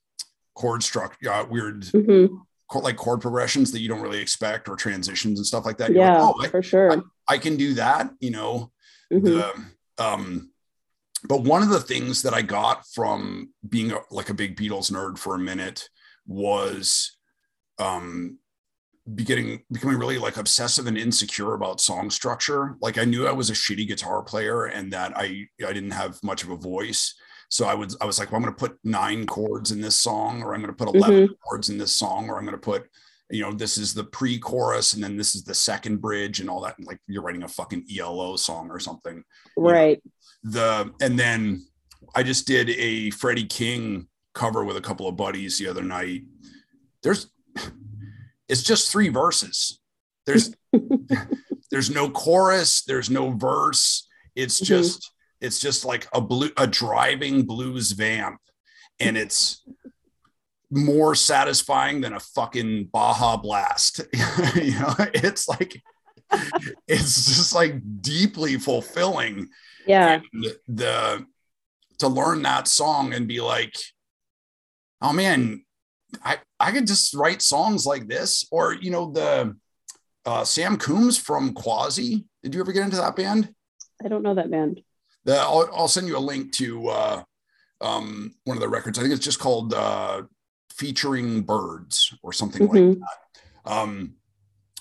[0.55, 2.35] chord structure, uh, weird mm-hmm.
[2.69, 5.90] chord, like chord progressions that you don't really expect or transitions and stuff like that.
[5.90, 6.92] You're yeah, like, oh, I, for sure.
[6.92, 8.71] I, I, can do that, you know.
[9.12, 9.25] Mm-hmm.
[9.25, 9.53] The,
[9.99, 10.51] um,
[11.24, 14.90] but one of the things that I got from being a, like a big Beatles
[14.90, 15.88] nerd for a minute
[16.26, 17.16] was
[17.79, 18.38] um,
[19.14, 22.76] getting becoming really like obsessive and insecure about song structure.
[22.81, 26.18] Like I knew I was a shitty guitar player and that I I didn't have
[26.22, 27.14] much of a voice.
[27.48, 29.96] So I was I was like, well, I'm going to put nine chords in this
[29.96, 31.33] song, or I'm going to put 11 mm-hmm.
[31.44, 32.88] chords in this song, or I'm going to put
[33.31, 36.61] you know this is the pre-chorus and then this is the second bridge and all
[36.62, 36.74] that.
[36.81, 39.22] Like you're writing a fucking ELO song or something,
[39.57, 40.00] right?
[40.05, 40.11] Know?
[40.46, 41.66] The and then
[42.14, 46.22] I just did a Freddie King cover with a couple of buddies the other night.
[47.02, 47.30] There's
[48.48, 49.80] it's just three verses.
[50.24, 50.54] There's
[51.70, 54.09] there's no chorus, there's no verse.
[54.35, 54.64] It's mm-hmm.
[54.66, 55.46] just mm-hmm.
[55.46, 58.40] it's just like a blue a driving blues vamp
[59.00, 59.64] and it's
[60.70, 64.00] more satisfying than a fucking Baja blast.
[64.54, 65.82] you know, it's like
[66.87, 69.48] it's just like deeply fulfilling
[69.87, 70.20] yeah.
[70.68, 71.27] the
[71.99, 73.75] to learn that song and be like
[75.01, 75.64] oh man
[76.22, 78.46] i i could just write songs like this.
[78.51, 79.57] Or you know the
[80.25, 82.25] uh, sam Coomes from quasi.
[82.42, 83.53] Did you ever get into that band?
[84.05, 84.83] I don't know that band.
[85.25, 87.22] The, I'll, I'll send you a link to uh,
[87.81, 88.99] um, one of the records.
[88.99, 90.22] I think it's just called uh,
[90.72, 92.88] featuring birds or something mm-hmm.
[92.88, 93.72] like that.
[93.72, 94.14] Um,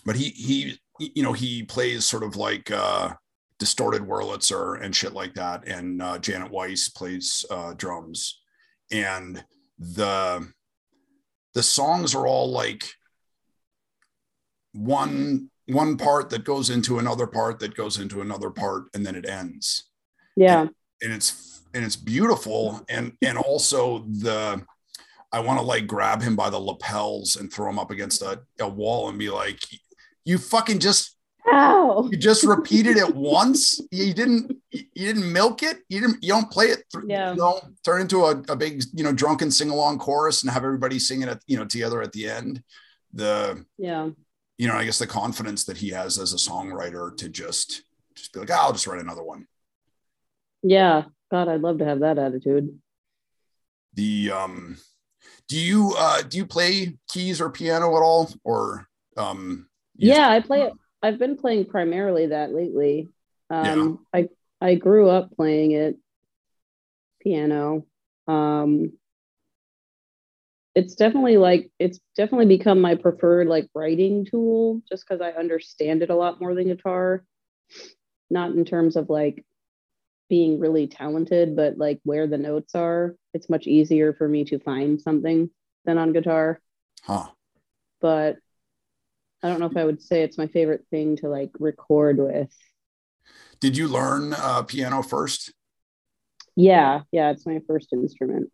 [0.06, 3.13] but he he you know he plays sort of like uh,
[3.60, 5.68] distorted Wurlitzer and shit like that.
[5.68, 8.41] And uh, Janet Weiss plays uh, drums,
[8.91, 9.44] and
[9.80, 10.48] the
[11.54, 12.86] the songs are all like
[14.74, 19.15] one one part that goes into another part that goes into another part, and then
[19.15, 19.86] it ends.
[20.36, 24.63] Yeah, and, and it's and it's beautiful, and and also the
[25.32, 28.41] I want to like grab him by the lapels and throw him up against a,
[28.60, 29.60] a wall and be like,
[30.24, 31.14] you fucking just
[31.53, 32.10] Ow.
[32.12, 33.79] You just repeated it once.
[33.91, 34.51] You didn't.
[34.71, 35.77] You didn't milk it.
[35.89, 36.23] You didn't.
[36.23, 36.84] You don't play it.
[36.91, 37.31] Th- Yeah.
[37.31, 40.63] You know, turn into a, a big, you know, drunken sing along chorus and have
[40.63, 42.63] everybody singing it, you know, together at the end.
[43.13, 44.10] The, Yeah.
[44.58, 47.84] you know, I guess the confidence that he has as a songwriter to just,
[48.15, 49.47] just be like, "Ah, I'll just write another one.
[50.63, 51.03] Yeah.
[51.31, 52.79] God, I'd love to have that attitude.
[53.93, 54.77] The, um,
[55.47, 60.39] do you, uh, do you play keys or piano at all, or, um, Yeah, I
[60.41, 60.73] play it.
[61.06, 63.10] I've been playing primarily that lately.
[63.52, 65.98] Um, I I grew up playing it
[67.22, 67.86] piano.
[68.28, 68.94] Um,
[70.74, 76.02] it's definitely like it's definitely become my preferred like writing tool just because I understand
[76.02, 77.24] it a lot more than guitar.
[78.32, 79.46] Not in terms of like
[80.28, 83.15] being really talented, but like where the notes are.
[83.36, 85.52] It's much easier for me to find something
[85.86, 86.60] than on guitar
[87.04, 87.28] Huh.
[88.02, 88.38] but
[89.43, 92.52] I don't know if I would say it's my favorite thing to like record with.
[93.60, 95.54] Did you learn uh, piano first?
[96.56, 98.50] Yeah, yeah, it's my first instrument.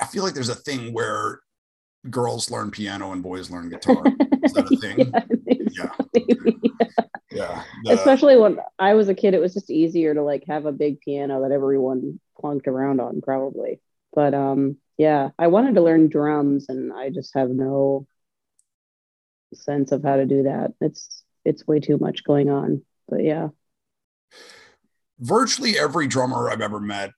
[0.00, 1.40] I- feel like there's a thing where
[2.10, 4.02] girls learn piano and boys learn guitar.
[4.44, 5.12] Is that a thing?
[5.72, 5.90] yeah,
[7.30, 7.62] Yeah.
[7.62, 7.64] Yeah.
[7.84, 10.72] The- Especially when I was a kid, it was just easier to like have a
[10.72, 13.80] big piano that everyone plunked around on, probably.
[14.12, 18.06] But um, yeah, I wanted to learn drums, and I just have no
[19.54, 20.72] sense of how to do that.
[20.80, 22.82] It's it's way too much going on.
[23.08, 23.48] But yeah,
[25.20, 27.10] virtually every drummer I've ever met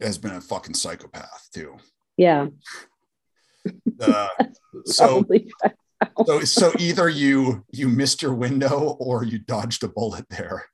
[0.00, 1.76] has been a fucking psychopath too.
[2.16, 2.46] yeah.
[4.00, 4.28] Uh,
[4.84, 5.24] so,
[6.24, 10.66] so, so either you you missed your window or you dodged a bullet there.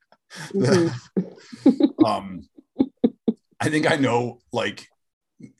[0.51, 0.93] Mhm.
[2.05, 2.47] um,
[3.59, 4.87] I think I know like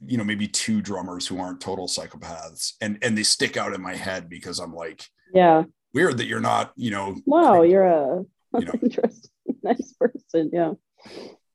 [0.06, 3.82] you know maybe two drummers who aren't total psychopaths, and and they stick out in
[3.82, 5.64] my head because I'm like yeah.
[5.94, 8.24] weird that you're not you know Wow, you're a
[8.60, 8.74] You know.
[8.82, 9.32] interesting,
[9.64, 10.52] nice person.
[10.54, 10.74] Yeah.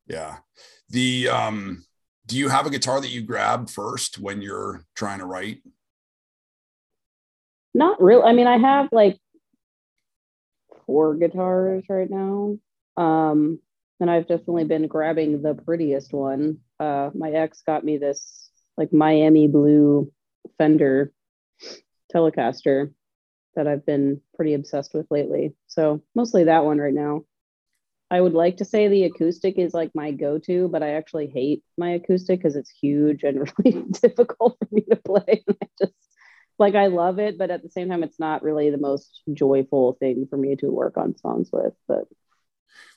[0.06, 0.38] Yeah.
[0.90, 1.84] The um
[2.26, 5.62] do you have a guitar that you grab first when you're trying to write?
[7.74, 8.22] Not real.
[8.22, 9.18] I mean, I have like
[10.84, 12.58] four guitars right now.
[12.96, 13.60] Um,
[14.00, 16.58] and I've definitely been grabbing the prettiest one.
[16.78, 20.12] Uh, my ex got me this like Miami blue
[20.58, 21.12] Fender
[22.14, 22.92] Telecaster
[23.58, 25.54] that I've been pretty obsessed with lately.
[25.66, 27.24] So mostly that one right now.
[28.10, 31.64] I would like to say the acoustic is like my go-to, but I actually hate
[31.76, 35.44] my acoustic because it's huge and really difficult for me to play.
[35.46, 35.94] And I just
[36.58, 39.94] like I love it, but at the same time, it's not really the most joyful
[40.00, 41.74] thing for me to work on songs with.
[41.88, 42.04] But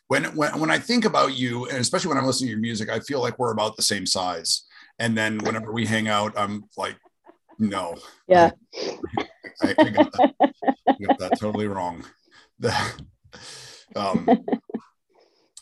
[0.07, 2.89] When when when I think about you, and especially when I'm listening to your music,
[2.89, 4.63] I feel like we're about the same size.
[4.99, 6.97] And then whenever we hang out, I'm like,
[7.61, 7.95] no,
[8.27, 8.51] yeah,
[9.61, 10.33] I, I got, that,
[10.89, 12.03] I got that totally wrong.
[13.95, 14.27] Um,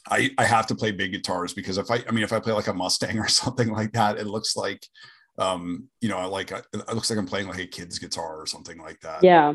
[0.09, 2.53] I I have to play big guitars because if I I mean if I play
[2.53, 4.85] like a Mustang or something like that, it looks like
[5.37, 8.77] um you know like it looks like I'm playing like a kid's guitar or something
[8.77, 9.23] like that.
[9.23, 9.53] yeah,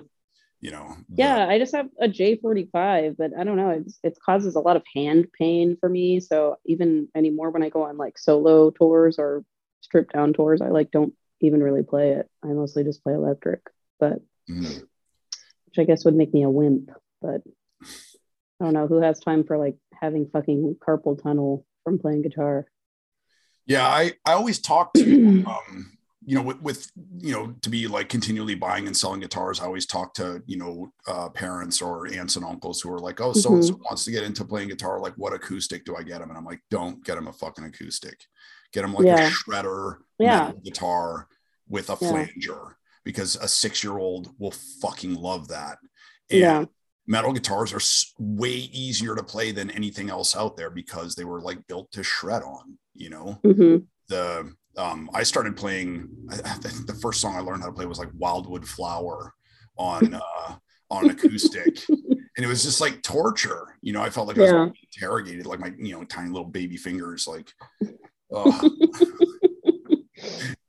[0.60, 0.96] You know.
[1.14, 1.46] yeah.
[1.46, 3.70] I just have a J45, but I don't know.
[3.70, 6.20] It's, it causes a lot of hand pain for me.
[6.20, 9.44] So even anymore when I go on like solo tours or
[9.82, 12.28] stripped down tours, I like don't even really play it.
[12.42, 13.60] I mostly just play electric,
[14.00, 14.80] but Mhm.
[15.66, 16.90] which I guess would make me a wimp.
[17.22, 17.42] But
[18.60, 22.66] I don't know who has time for like having fucking carpal tunnel from playing guitar.
[23.66, 25.90] Yeah, I I always talk to um
[26.26, 29.66] you know with, with you know to be like continually buying and selling guitars i
[29.66, 33.34] always talk to you know uh, parents or aunts and uncles who are like oh
[33.34, 36.22] so and so wants to get into playing guitar like what acoustic do i get
[36.22, 38.18] him and i'm like don't get him a fucking acoustic
[38.72, 39.26] get him like Yeah.
[39.26, 40.52] a shredder Yeah.
[40.64, 41.28] guitar
[41.68, 42.08] with a Yeah.
[42.08, 45.78] flanger because a six year old will fucking love that
[46.30, 46.64] and Yeah.
[47.06, 47.80] metal guitars are
[48.18, 52.02] way easier to play than anything else out there because they were like built to
[52.02, 53.76] shred on you know hmm
[54.08, 57.74] the um I started playing I, I think the first song I learned how to
[57.74, 59.34] play was like Wildwood Flower
[59.76, 60.56] on uh
[60.90, 61.78] on acoustic
[62.36, 64.64] and it was just like torture you know I felt like I was Yeah.
[64.64, 67.52] being interrogated like my you know tiny little baby fingers like
[68.32, 68.66] oh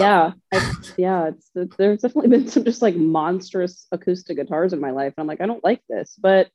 [0.00, 4.90] yeah I, yeah it's there's definitely been some just like monstrous acoustic guitars in my
[4.90, 6.48] life and i'm like i don't like this but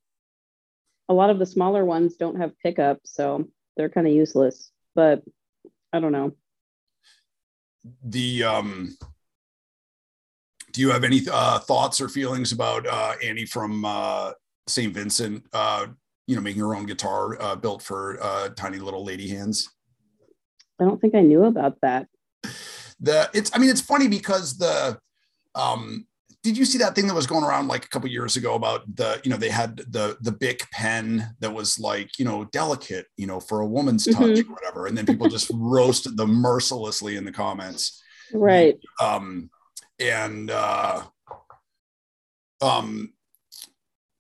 [1.09, 5.23] a lot of the smaller ones don't have pickups so they're kind of useless but
[5.91, 6.31] i don't know.
[8.05, 8.97] The um
[10.71, 14.31] do you have any uh thoughts or feelings about uh Annie from uh
[14.67, 14.93] St.
[14.93, 15.87] Vincent uh
[16.25, 19.69] you know making her own guitar uh built for uh tiny little lady hands?
[20.79, 22.07] I don't think i knew about that
[23.03, 24.97] the it's i mean it's funny because the
[25.55, 26.07] um
[26.41, 28.81] did you see that thing that was going around like a couple years ago about
[28.95, 33.05] the you know they had the the Bic pen that was like you know delicate
[33.15, 34.49] you know for a woman's touch Mhm.
[34.49, 38.01] or whatever, and then people just roasted them mercilessly in the comments.
[38.33, 38.77] Right.
[38.99, 39.49] Um,
[39.99, 41.03] and uh,
[42.61, 43.13] um,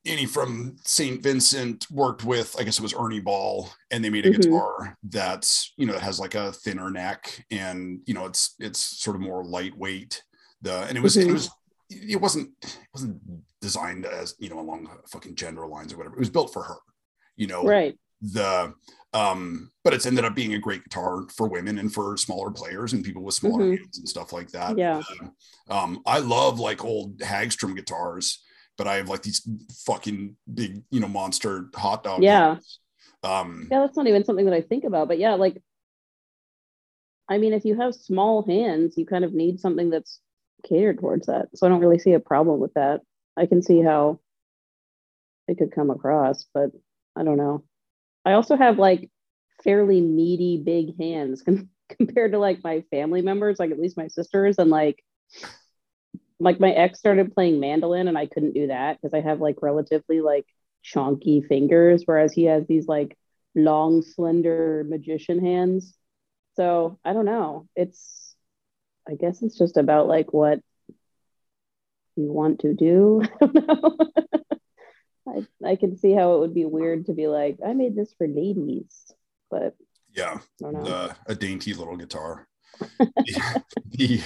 [0.05, 1.21] Annie from St.
[1.23, 4.41] Vincent worked with, I guess it was Ernie Ball, and they made a Mhm.
[4.41, 8.79] guitar that's you know that has like a thinner neck, and you know it's it's
[8.79, 10.21] sort of more lightweight.
[10.61, 11.33] The and it was it Mhm.
[11.33, 11.49] was
[11.89, 13.21] it wasn't it wasn't
[13.61, 16.15] designed as you know along fucking gender lines or whatever.
[16.15, 16.77] It was built for her,
[17.37, 17.97] you know Right.
[18.21, 18.73] the
[19.13, 22.93] um but it's ended up being a great guitar for women and for smaller players
[22.93, 23.77] and people with smaller Mhm.
[23.79, 25.01] hands and stuff like that Yeah.
[25.69, 28.41] um i love like old hagstrom guitars
[28.77, 29.47] but i have like these
[29.85, 32.57] fucking big you know monster hot dog Yeah.
[33.23, 35.07] um Yeah, that's not even something that I think about.
[35.07, 35.61] But yeah, like,
[37.29, 40.19] I mean, if you have small hands, you kind of need something that's
[40.67, 41.47] catered towards that.
[41.55, 43.01] So I don't really see a problem with that.
[43.37, 44.19] I can see how
[45.47, 46.71] it could come across, but
[47.15, 47.63] I don't know.
[48.25, 49.09] I also have like
[49.63, 54.07] fairly meaty big hands com- compared to like my family members, like at least my
[54.07, 55.03] sisters, and like
[56.43, 59.61] like my ex started playing mandolin and I couldn't do that because I have like
[59.61, 60.45] relatively like
[60.81, 63.17] chunky fingers, whereas he has these like
[63.55, 65.95] long, slender magician hands.
[66.55, 67.67] So I don't know.
[67.75, 68.35] It's,
[69.07, 70.59] I guess it's just about like what
[72.15, 73.23] you want to do.
[73.41, 73.97] I don't know.
[75.63, 78.13] I, I can see how it would be weird to be like, I made this
[78.17, 79.13] for ladies,
[79.49, 79.75] but
[80.13, 80.83] yeah I don't know.
[80.83, 82.47] the, a dainty little guitar
[82.99, 84.21] the, the,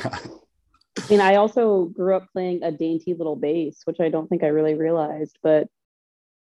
[0.97, 4.27] uh, I mean, I also grew up playing a dainty little bass, which I don't
[4.27, 5.67] think I really realized, but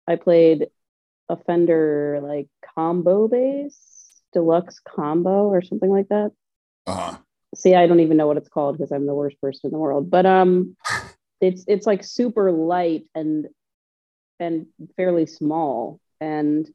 [0.07, 0.67] I played
[1.29, 6.31] a Fender like combo bass, deluxe combo or something like that.
[6.87, 7.17] uh
[7.55, 9.77] See, I don't even know what it's called because I'm the worst person in the
[9.77, 10.09] world.
[10.09, 10.75] But um
[11.41, 13.47] it's it's like super light and
[14.39, 14.67] and
[14.97, 15.99] fairly small.
[16.19, 16.69] And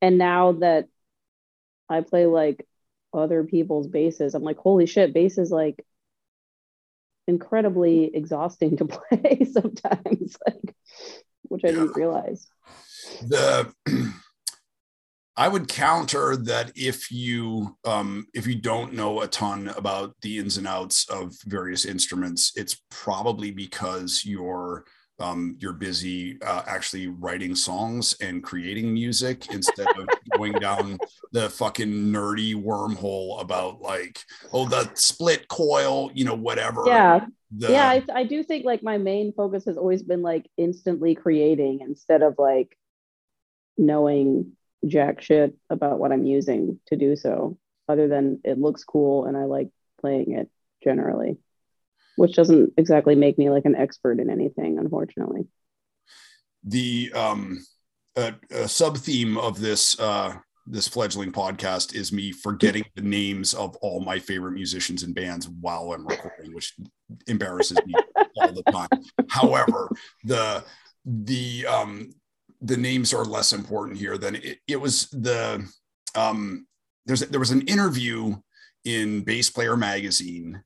[0.00, 0.88] and now that
[1.88, 2.66] I play like
[3.14, 5.84] other people's basses, I'm like, holy shit, bass is like
[7.28, 10.74] incredibly exhausting to play sometimes, like
[11.42, 12.46] which I didn't realize.
[13.22, 13.72] the
[15.34, 20.38] I would counter that if you um, if you don't know a ton about the
[20.38, 24.84] ins and outs of various instruments, it's probably because you're
[25.22, 30.98] um, you're busy uh, actually writing songs and creating music instead of going down
[31.30, 34.20] the fucking nerdy wormhole about like
[34.52, 36.82] oh the split coil, you know whatever.
[36.86, 40.50] Yeah, The- yeah, I, I do think like my main focus has always been like
[40.56, 42.76] instantly creating instead of like
[43.78, 44.52] knowing
[44.86, 47.58] jack shit about what I'm using to do so,
[47.88, 49.68] other than it looks cool and I like
[50.00, 50.50] playing it
[50.82, 51.38] generally,
[52.16, 55.46] which doesn't exactly make me like an expert in anything, unfortunately.
[56.64, 57.64] the um
[58.66, 60.34] sub theme of this uh
[60.66, 65.48] this fledgling podcast is me forgetting the names of all my favorite musicians and bands
[65.48, 66.74] while I'm recording, which
[67.26, 67.94] embarrasses me
[68.36, 68.88] all the time.
[69.28, 69.90] However,
[70.22, 70.62] the
[71.04, 72.12] the um
[72.60, 75.68] the names are less important here than it, it was the
[76.14, 76.66] um
[77.06, 78.36] there's there was an interview
[78.84, 80.62] in Bass Player magazine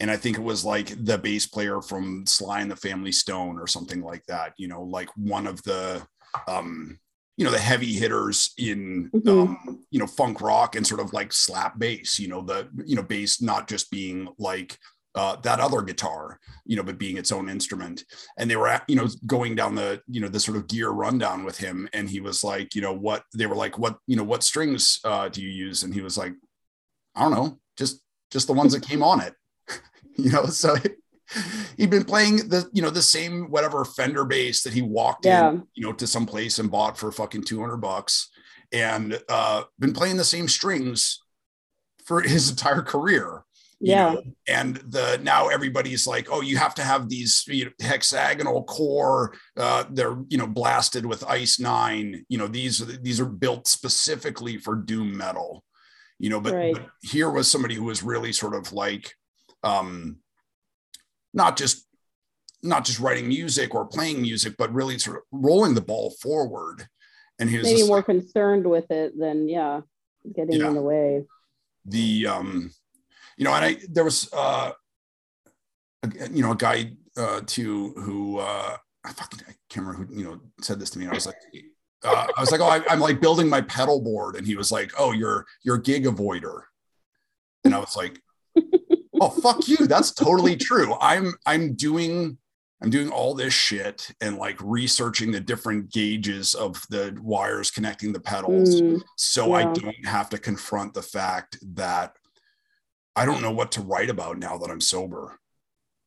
[0.00, 3.58] and I think it was like the bass player from Sly and the Family Stone
[3.58, 4.54] or something like that.
[4.56, 6.02] You know, like one of the,
[6.48, 6.98] um,
[7.36, 9.28] you know, the heavy hitters in, Mhm.
[9.28, 12.18] um, you know, funk rock and sort of like slap bass.
[12.18, 14.78] You know, the you know bass not just being like
[15.16, 18.04] uh, that other guitar, you know, but being its own instrument.
[18.38, 20.90] And they were, at, you know, going down the, you know, the sort of gear
[20.90, 24.14] rundown with him, and he was like, you know, what they were like, what, you
[24.14, 25.82] know, what strings uh, do you use?
[25.82, 26.32] And he was like,
[27.16, 29.34] I don't know, just just the ones that came on it
[30.16, 30.74] you know so
[31.76, 35.50] he'd been playing the you know the same whatever fender bass that he walked Yeah.
[35.50, 38.28] in you know to some place and bought for fucking 200 bucks
[38.72, 41.20] and uh been playing the same strings
[42.04, 43.44] for his entire career
[43.82, 44.14] you Yeah.
[44.14, 44.22] know?
[44.48, 49.32] and the now everybody's like oh you have to have these you know, hexagonal core
[49.56, 53.66] uh they're you know blasted with ice nine you know these are these are built
[53.68, 55.64] specifically for doom metal
[56.18, 56.74] you know but, Right.
[56.74, 59.14] but here was somebody who was really sort of like
[59.62, 60.18] um
[61.34, 61.86] not just
[62.62, 66.86] not just writing music or playing music but really sort of rolling the ball forward
[67.38, 69.80] and he was Maybe more like, concerned with it than, yeah,
[70.34, 70.68] getting Yeah.
[70.68, 71.24] in the way.
[71.86, 72.70] the um
[73.38, 74.72] you know and i there was uh
[76.02, 80.18] a, you know a guy uh too who uh i fucking i can't remember who
[80.18, 81.36] you know said this to me and i was like
[82.04, 84.70] uh, i was like oh I, i'm like building my pedal board and he was
[84.70, 86.62] like oh you're you're gig avoider
[87.64, 88.20] and i was like
[89.20, 92.36] oh fuck you that's totally true i'm i'm doing
[92.82, 98.10] I'm doing all this shit and like researching the different gauges of the wires connecting
[98.10, 102.16] the pedals Mm, so I don't have to confront the fact that
[103.14, 105.38] I don't know what to write about now that I'm sober.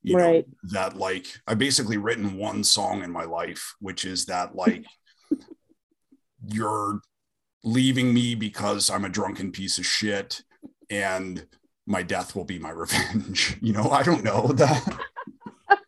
[0.01, 0.47] You Right.
[0.47, 4.83] know, that like I've basically written one song in my life, which is that like
[6.47, 7.01] you're
[7.63, 10.41] leaving me because I'm a drunken piece of shit
[10.89, 11.45] and
[11.85, 13.57] my death will be my revenge.
[13.61, 14.99] You know, I don't know that.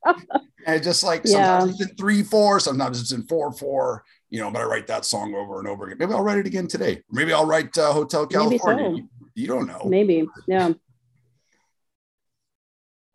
[0.66, 4.50] and just like sometimes it's in three, four, sometimes it's in four, four, you know,
[4.50, 5.98] but I write that song over and over again.
[6.00, 7.04] Maybe I'll write it again today.
[7.12, 8.86] Maybe I'll write uh, Hotel California.
[8.86, 8.96] so.
[8.96, 9.84] You, you don't know.
[9.86, 10.28] Maybe.
[10.48, 10.74] Yeah.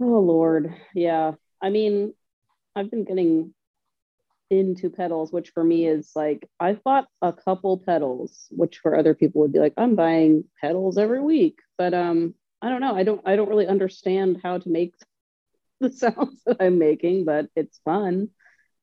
[0.00, 0.74] Oh Lord.
[0.94, 1.32] Yeah.
[1.62, 2.14] I mean,
[2.76, 3.54] I've been getting
[4.50, 9.14] into pedals, which for me is like I've bought a couple pedals, which for other
[9.14, 11.58] people would be like, I'm buying pedals every week.
[11.78, 12.94] But um, I don't know.
[12.94, 14.94] I don't I don't really understand how to make
[15.80, 18.28] the sounds that I'm making, but it's fun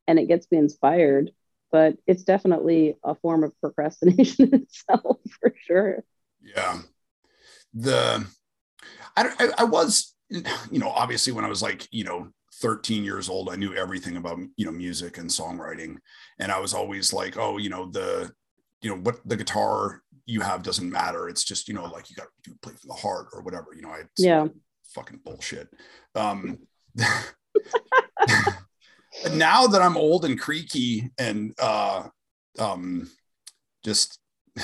[0.07, 1.31] and it gets me inspired.
[1.71, 6.03] But it's definitely a form of procrastination itself for sure.
[6.41, 6.79] Yeah.
[7.73, 8.25] The
[9.15, 13.29] I, I I was you know obviously when I was like you know 13 years
[13.29, 15.97] old I knew everything about you know music and songwriting
[16.39, 18.31] and I was always like oh you know the
[18.81, 22.15] you know what the guitar you have doesn't matter it's just you know like you
[22.15, 24.47] got to play from the heart or whatever you know I Yeah.
[24.93, 25.69] fucking bullshit
[26.15, 26.59] um
[26.95, 27.35] but
[29.33, 32.03] now that I'm old and creaky and uh
[32.59, 33.09] um
[33.83, 34.19] just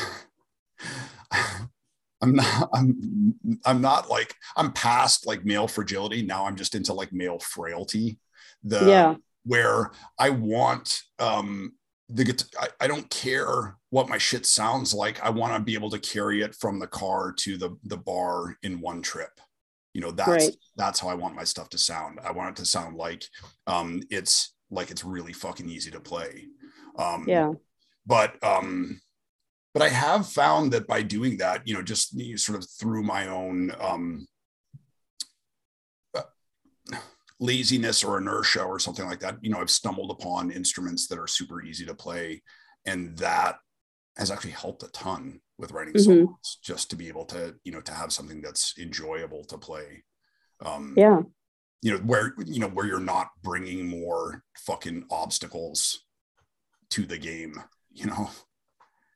[2.22, 3.36] I'm not I'm
[3.66, 6.22] I'm not like I'm past like male fragility.
[6.22, 8.18] Now I'm just into like male frailty.
[8.64, 9.16] The yeah.
[9.45, 11.74] where I want um
[12.10, 15.24] the guitar, I, I don't care what my shit sounds like.
[15.24, 18.58] I want to be able to carry it from the car to the the bar
[18.64, 19.39] in one trip.
[19.93, 20.56] You know, that's Right.
[20.76, 22.20] that's how I want my stuff to sound.
[22.24, 23.24] I want it to sound like
[23.68, 26.47] um it's like it's really fucking easy to play.
[26.97, 27.54] Um Yeah.
[28.06, 28.99] but um
[29.74, 33.28] but i have found that by doing that you know just sort of through my
[33.28, 34.28] own um
[36.16, 36.22] uh,
[37.40, 41.28] laziness or inertia or something like that you know i've stumbled upon instruments that are
[41.28, 42.42] super easy to play
[42.86, 43.58] and that
[44.18, 46.04] has actually helped a ton with writing Mhm.
[46.28, 50.04] songs just to be able to you know to have something that's enjoyable to play
[50.64, 51.22] um Yeah.
[51.82, 56.06] you know where you know where you're not bringing more fucking obstacles
[56.92, 57.56] to the game
[57.92, 58.30] you know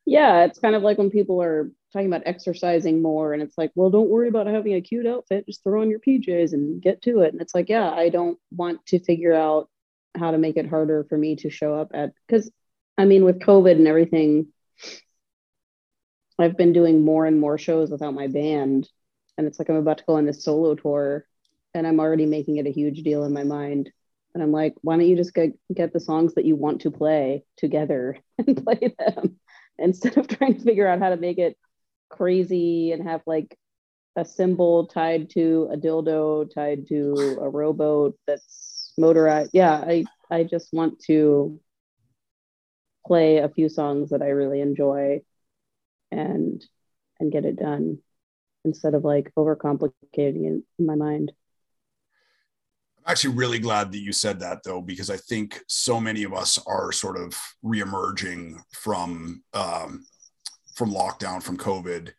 [0.08, 3.72] Yeah, it's kind of like when people are talking about exercising more, and it's like,
[3.76, 7.02] well, don't worry about having a cute outfit, just throw on your PJs and get
[7.04, 7.34] to it.
[7.34, 9.70] And it's like, yeah, I don't want to figure out
[10.18, 12.50] how to make it harder for me to show up at, because
[12.98, 14.48] I mean, with COVID and everything,
[16.40, 18.90] I've been doing more and more shows without my band.
[19.38, 21.26] And it's like I'm about to go on this solo tour,
[21.74, 23.92] and I'm already making it a huge deal in my mind.
[24.34, 26.92] And I'm like, why don't you just get, get the songs that you want to
[26.92, 29.40] play together and play them?
[29.80, 31.58] Instead of trying to figure out how to make it
[32.10, 33.58] crazy and have like
[34.16, 39.52] a cymbal tied to a dildo tied to a rowboat that's motorized.
[39.54, 41.60] Yeah i i just want to
[43.06, 45.22] play a few songs that i really enjoy
[46.12, 46.66] and
[47.20, 48.00] and get it done
[48.66, 51.32] instead of like overcomplicating it in my mind
[53.08, 56.60] actually really glad that you said that though, because I think so many of us
[56.68, 57.34] are sort of
[57.64, 60.06] reemerging from um,
[60.76, 62.12] from lockdown, from COVID,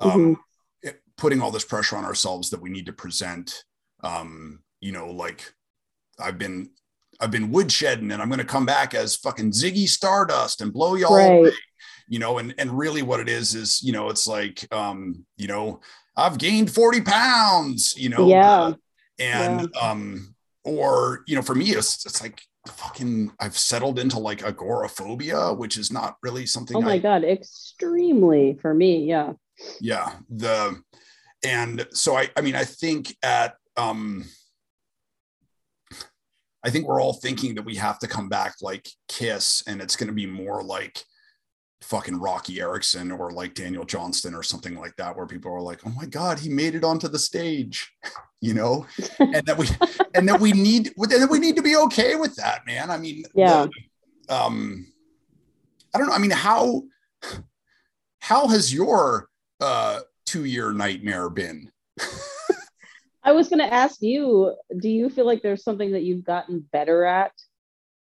[0.00, 0.38] um,
[0.82, 3.64] it- putting all this pressure on ourselves that we need to present.
[4.04, 5.52] Um, you know, like
[6.20, 6.70] I've been
[7.20, 10.94] I've been woodshedding, and I'm going to come back as fucking Ziggy Stardust and blow
[10.94, 11.52] y'all right away
[12.10, 15.46] you know and and really what it is is you know it's like um you
[15.46, 15.78] know
[16.16, 18.72] i've gained 40 pounds you know Yeah.
[19.18, 24.42] And um or you know for me it's it's like fucking i've settled into like
[24.42, 29.32] agoraphobia which is not really something oh my I, god extremely for me yeah.
[29.80, 30.80] Yeah the
[31.44, 34.24] and so i i mean i think at um
[36.64, 39.96] i think we're all thinking that we have to come back like kiss and it's
[39.96, 41.04] going to be more like
[41.80, 45.80] fucking roky erickson or like daniel johnston or something like that where people are like
[45.86, 47.92] oh my god he made it onto the stage
[48.40, 48.84] you know
[49.20, 49.66] and that we
[50.14, 52.96] and that we need and that we need to be okay with that man i
[52.96, 53.66] mean Yeah.
[54.28, 54.86] the- um
[55.94, 56.82] i don't know i mean how
[58.20, 59.28] how has your
[59.60, 61.70] uh two year nightmare been
[63.24, 66.60] I was going to ask you, do you feel like there's something that you've gotten
[66.72, 67.32] better at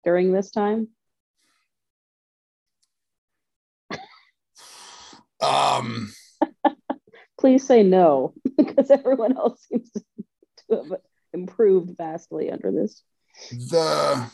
[0.04, 0.88] during this time?
[5.42, 6.12] Um
[7.38, 10.02] Please say no, because everyone else seems to,
[10.70, 10.92] have
[11.32, 13.02] improved vastly under this.
[13.50, 14.30] the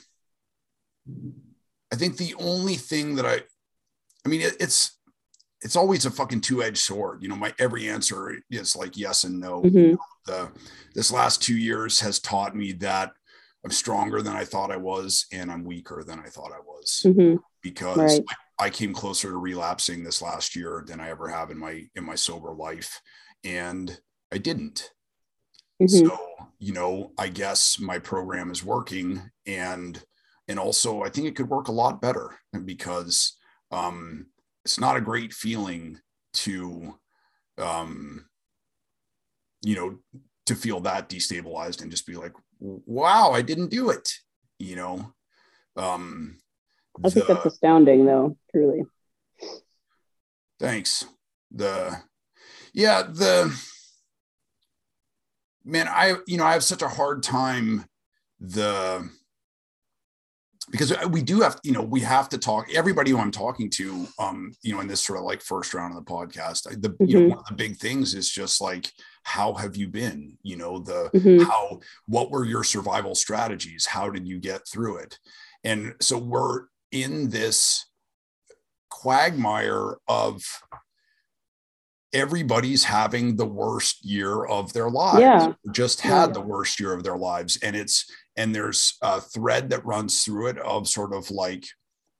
[1.90, 3.40] I think the only thing that I
[4.24, 4.98] I mean it, it's
[5.62, 7.22] it's always a fucking two-edged sword.
[7.22, 9.62] You know, my every answer is like yes and no.
[9.62, 9.96] Mhm.
[10.26, 10.50] The
[10.94, 13.12] this last two years has taught me that
[13.64, 17.02] I'm stronger than I thought I was, and I'm weaker than I thought I was
[17.06, 17.40] Mhm.
[17.62, 18.24] because Right.
[18.58, 22.04] I came closer to relapsing this last year than I ever have in my in
[22.04, 23.00] my sober life,
[23.44, 23.98] and
[24.32, 24.90] I didn't.
[25.80, 26.06] Mhm.
[26.08, 26.18] So
[26.58, 30.02] you know, I guess my program is working, and
[30.48, 33.36] and also I think it could work a lot better because
[33.70, 34.26] um,
[34.64, 36.00] it's not a great feeling
[36.32, 36.98] to
[37.58, 38.26] um,
[39.62, 39.98] you know
[40.46, 44.12] to feel that destabilized and just be like, wow, I didn't do it.
[44.58, 45.14] You know.
[45.76, 46.38] Um,
[47.04, 48.36] I think the- that's astounding, though.
[48.50, 48.82] Truly.
[50.58, 51.04] Thanks.
[51.50, 51.96] The
[52.72, 53.54] yeah, the
[55.64, 57.86] man, I you know, I have such a hard time
[58.40, 59.08] the
[60.70, 62.66] because we do have, you know, we have to talk.
[62.74, 65.96] Everybody who I'm talking to, um, you know, in this sort of like first round
[65.96, 67.28] of the podcast, the you know, Mhm.
[67.30, 68.92] one of the big things is just like,
[69.22, 70.36] how have you been?
[70.42, 71.42] You know, the Mhm.
[71.46, 75.18] how what were your survival strategies how did you get through it
[75.64, 77.86] and so we're in this
[78.90, 80.42] quagmire of
[82.12, 85.20] everybody's having the worst year of their lives.
[85.20, 85.52] Yeah.
[85.72, 87.58] just had the worst year of their lives.
[87.62, 91.64] And it's and there's a thread that runs through it of sort of like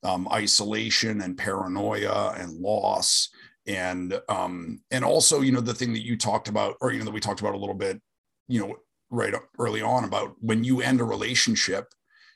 [0.02, 3.30] um, isolation and paranoia and loss.
[3.66, 7.04] And um and also you know the thing that you talked about or you know
[7.04, 8.00] that we talked about a little bit
[8.46, 8.76] you know
[9.10, 11.92] right early on about when you end a relationship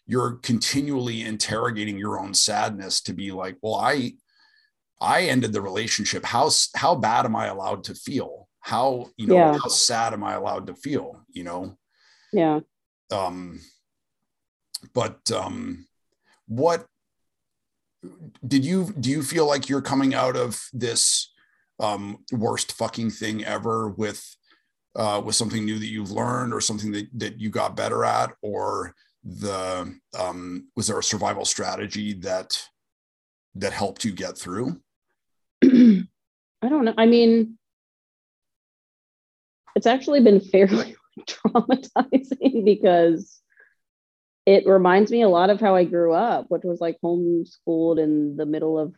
[0.07, 4.13] you're continually interrogating your own sadness to be like well i
[5.01, 6.25] i ended the relationship.
[6.25, 8.49] How how bad am i allowed to feel?
[8.61, 9.59] How you know Yeah.
[9.59, 11.25] how sad am i allowed to feel?
[11.29, 11.79] You know?
[12.33, 12.61] Yeah.
[13.11, 13.61] um
[14.95, 15.87] but um
[16.47, 16.87] what
[18.47, 21.33] did you do you feel like you're coming out of this
[21.79, 24.23] um worst fucking thing ever with
[24.97, 28.33] uh with something new that you've learned or something that, that you got better at?
[28.43, 28.95] Or
[29.25, 32.61] the um was there a survival strategy that
[33.55, 34.81] that helped you get through
[36.63, 36.95] I don't know.
[36.97, 37.59] I mean,
[39.75, 43.41] it's actually been fairly traumatizing because
[44.47, 48.37] it reminds me a lot of how I grew up, which was like homeschooled in
[48.37, 48.95] the middle of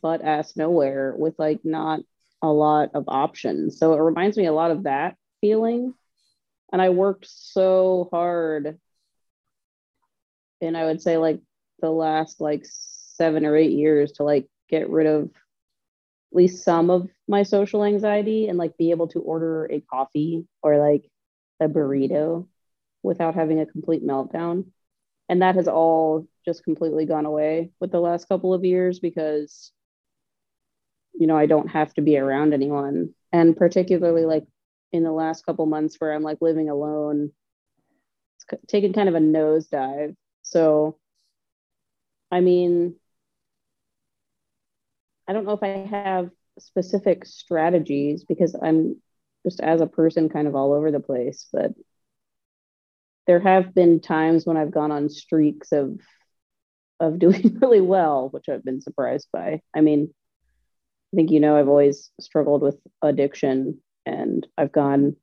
[0.00, 2.00] butt ass nowhere with like not
[2.42, 3.78] a lot of options.
[3.78, 5.94] So it reminds me a lot of that feeling.
[6.72, 8.78] And I worked so hard.
[10.60, 11.40] And I would say like
[11.80, 12.66] the last like
[13.18, 17.84] seven or eight years to like get rid of at least some of my social
[17.84, 21.10] anxiety and like be able to order a coffee or like
[21.60, 22.46] a burrito
[23.02, 24.66] without having a complete meltdown.
[25.28, 29.72] And that has all just completely gone away with the last couple of years because,
[31.14, 33.14] you know, I don't have to be around anyone.
[33.32, 34.44] And particularly like
[34.92, 37.32] in the last couple months where I'm like living alone,
[38.36, 40.14] it's taken kind of a nosedive.
[40.50, 40.98] So,
[42.30, 42.96] I mean,
[45.28, 49.00] I don't know if I have specific strategies because I'm
[49.46, 51.72] just as a person kind of all over the place, but
[53.26, 56.00] there have been times when I've gone on streaks of
[57.00, 59.60] of doing really well, which I've been surprised by.
[59.74, 60.12] I mean,
[61.12, 65.16] I think you know I've always struggled with addiction and I've gone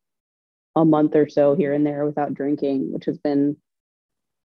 [0.76, 3.58] a month or so here and there without drinking, which has been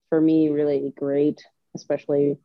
[0.10, 1.44] for me really great,
[1.76, 2.38] especially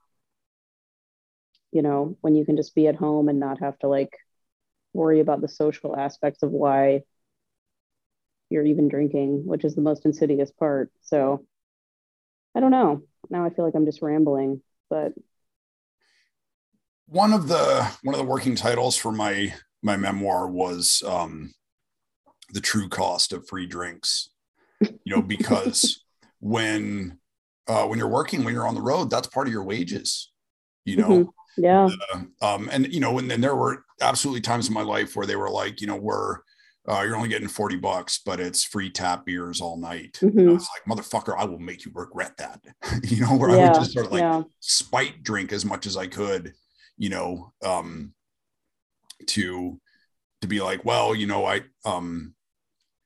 [1.72, 4.16] you know, when you can just be at home and not have to like
[4.92, 7.02] worry about the social aspects of why
[8.50, 10.92] you're even drinking, which is the most insidious part.
[11.00, 11.46] So
[12.54, 13.02] I don't know.
[13.30, 14.60] Now I feel like I'm just rambling,
[14.90, 15.14] but
[17.06, 21.52] one of the one of the working titles for my my memoir was um
[22.50, 24.30] the true cost of free drinks
[24.80, 26.04] you know because
[26.40, 27.18] when
[27.68, 30.32] uh when you're working when you're on the road that's part of your wages
[30.84, 31.08] you know?
[31.08, 31.28] Mhm.
[31.56, 31.90] yeah,
[32.40, 35.36] um and you know and then there were absolutely times in my life where they
[35.36, 36.38] were like you know we're
[36.88, 40.18] uh, you're only getting 40 bucks but it's free tap beers all night.
[40.36, 40.54] And I Mhm.
[40.54, 42.60] was like motherfucker i will make you regret that.
[43.04, 45.96] You know where i would just sort of like yeah, spite drink as much as
[45.96, 46.54] I could,
[46.98, 48.14] you know, um,
[49.26, 49.80] to
[50.40, 52.34] to be like, well, you know, I um,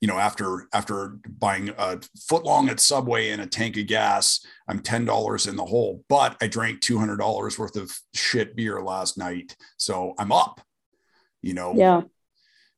[0.00, 4.44] you know, after after buying a foot long at Subway and a tank of gas,
[4.68, 8.56] I'm ten dollars in the hole, but I drank two hundred dollars worth of shit
[8.56, 10.60] beer last night, so I'm up.
[11.42, 12.02] You know, yeah,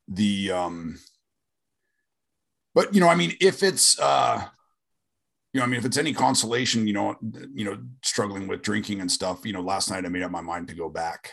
[0.06, 0.98] the um
[2.74, 4.46] but you know i mean if it's uh
[5.52, 7.16] you know, I mean, if it's any consolation, you know,
[7.54, 10.42] you know, struggling with drinking and stuff, you know, last night I made up my
[10.42, 11.32] mind to go back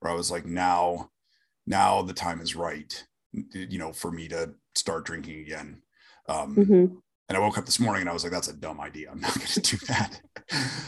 [0.00, 1.10] where I was like, now,
[1.66, 5.82] now the time is right, you know, for me to start drinking again.
[6.28, 6.96] Um, Mhm.
[7.28, 9.10] and I woke up this morning and I was like, that's a dumb idea.
[9.10, 10.20] I'm not going to do that.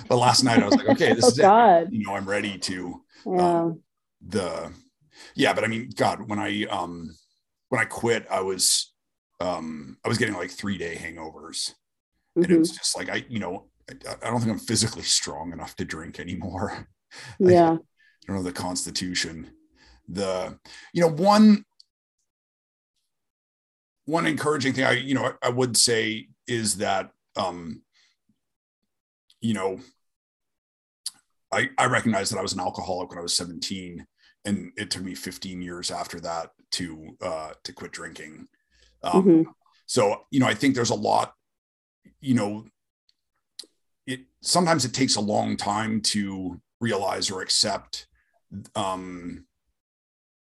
[0.09, 1.93] but last night I was like, okay, this oh is it.
[1.93, 3.71] You know, I'm ready to Yeah.
[4.27, 4.73] the,
[5.35, 7.11] yeah, but I mean, God, when I, um,
[7.69, 8.93] when I quit, I was,
[9.41, 11.73] um, I was getting like three day hangovers
[12.37, 12.59] and it Mhm.
[12.59, 15.85] was just like, I, you know, I, I don't think I'm physically strong enough to
[15.85, 16.89] drink anymore.
[17.45, 17.73] I- Yeah.
[17.73, 19.51] I don't know the constitution.
[20.11, 20.59] The
[20.93, 21.65] you know one
[24.09, 27.83] one encouraging thing I you know I would say is that um
[29.43, 29.79] you know
[31.53, 34.07] I I recognized that I was an alcoholic when I was 17
[34.47, 38.49] and it took me 15 years after that to uh to quit drinking.
[39.03, 39.47] Um Mhm.
[39.85, 41.35] so you know I think there's a lot
[42.21, 42.65] you know
[44.07, 48.07] it sometimes it takes a long time to realize or accept
[48.75, 49.45] um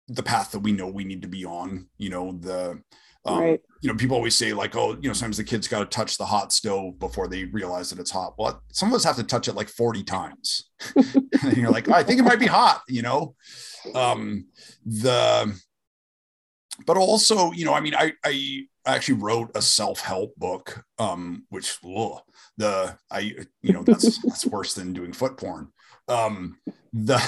[0.09, 2.83] the path that we know we need to be on you know the
[3.25, 3.61] um Right.
[3.81, 6.17] you know people always say like oh you know sometimes the kids got to touch
[6.17, 8.33] the hot stove before they realize that it's hot.
[8.37, 10.69] Well some of us have to touch it like 40 times.
[11.43, 13.35] And you're like i think it might be hot you know?
[13.95, 14.47] Um
[14.85, 15.53] the
[16.85, 21.77] but also you know i mean i i actually wrote a self-help book um which
[21.85, 22.19] ugh,
[22.57, 23.19] the i
[23.61, 25.69] you know that's that's worse than doing foot porn.
[26.07, 26.57] Um
[26.93, 27.19] the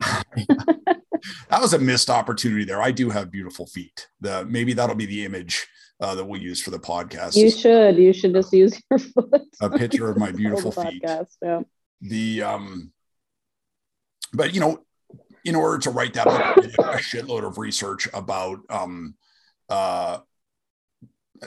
[1.50, 5.06] that was a missed opportunity there i do have beautiful feet the maybe that'll be
[5.06, 5.66] the image
[6.00, 7.96] uh, that we'll use for the podcast You should.
[7.96, 9.42] You should just use your foot.
[9.60, 11.26] a picture of my for the beautiful feet podcast.
[11.42, 11.60] Yeah.
[12.00, 12.92] the um
[14.32, 14.84] but you know
[15.44, 19.14] in order to write that book I did a shitload of research about um
[19.68, 20.18] uh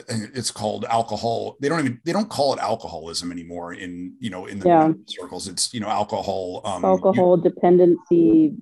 [0.08, 4.46] it's called alcohol they don't even they don't call it alcoholism anymore in you know
[4.46, 4.92] in the Yeah.
[5.06, 8.54] circles it's you know alcohol um Alcohol dependency.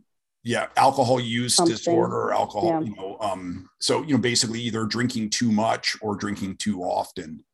[0.43, 1.77] Yeah alcohol use Something.
[1.77, 2.81] disorder alcohol Yeah.
[2.81, 7.45] you know um so you know basically either drinking too much or drinking too often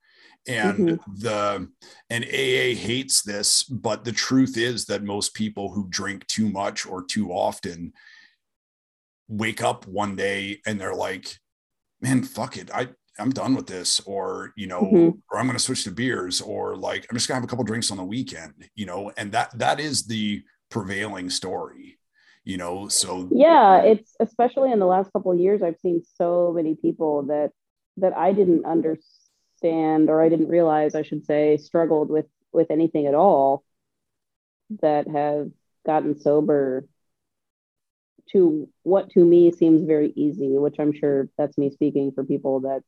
[0.49, 1.15] and Mm-hmm.
[1.17, 1.69] the
[2.11, 6.87] and aa hates this but the truth is that most people who drink too much
[6.87, 7.93] or too often
[9.29, 11.37] wake up one day and they're like
[12.01, 15.19] man fuck it i i'm done with this or you know Mhm.
[15.33, 17.49] or i'm going to switch to beers or like i'm just going to have a
[17.49, 21.96] couple drinks on the weekend you know and that that is the prevailing story
[22.47, 25.63] you know so Yeah, it's especially in the last couple of years.
[25.63, 27.53] I've seen so many people that
[27.99, 33.07] that I didn't understand or I didn't realize, I should say, struggled with with anything
[33.07, 33.65] at all,
[34.83, 35.51] that have
[35.85, 36.87] gotten sober
[38.33, 42.61] to what to me seems very easy, which I'm sure that's me speaking for people
[42.61, 42.83] that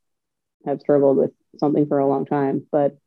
[0.67, 2.67] have struggled with something for a long time.
[2.73, 2.99] But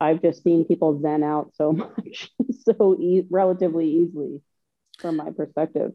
[0.00, 2.30] I've just seen people zen out so much,
[2.64, 4.42] so e- relatively easily
[4.98, 5.92] from my perspective.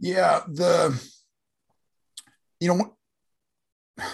[0.00, 1.00] yeah the
[2.60, 2.96] you know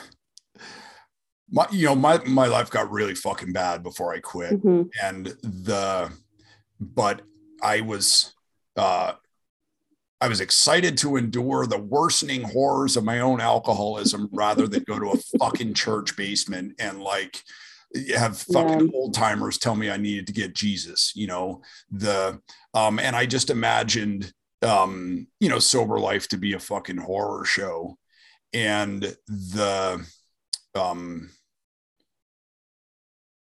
[1.51, 4.89] my you know my my life got really fucking bad before i quit Mhm.
[5.03, 6.11] and the
[6.81, 7.23] but
[7.63, 8.33] i was
[8.77, 9.13] uh
[10.21, 14.99] i was excited to endure the worsening horrors of my own alcoholism rather than go
[14.99, 17.43] to a fucking church basement and like
[18.17, 22.41] have fucking old timers tell me i needed to get jesus you know the
[22.75, 24.33] um and i just imagined
[24.63, 27.97] um you know sober life to be a fucking horror show.
[28.53, 30.05] And the
[30.75, 31.31] um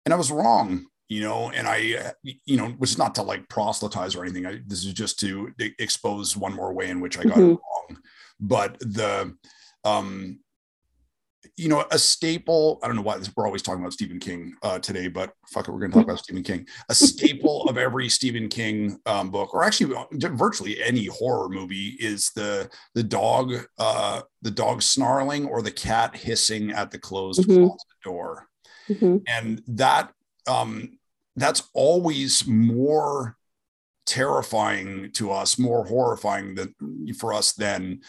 [0.04, 2.12] and i was wrong you know and i
[2.44, 4.44] you know is not to like proselytize or anything.
[4.46, 7.58] I, this is just to expose one more way in which i got it Mhm.
[7.58, 8.02] wrong.
[8.40, 9.34] But the
[9.84, 10.40] um
[11.56, 14.54] you know a staple i don't know why this, we're always talking about stephen king
[14.62, 17.78] uh today but fuck it we're going to talk about stephen king a staple of
[17.78, 23.02] every stephen king um, book or actually uh, virtually any horror movie is the the
[23.02, 27.54] dog uh the dog snarling or the cat hissing at the closed Mhm.
[27.68, 28.48] closet door
[28.90, 29.22] Mhm.
[29.28, 30.12] and that
[30.48, 30.98] um
[31.36, 33.36] that's always more
[34.06, 36.74] terrifying to us more horrifying than
[37.18, 38.00] for us than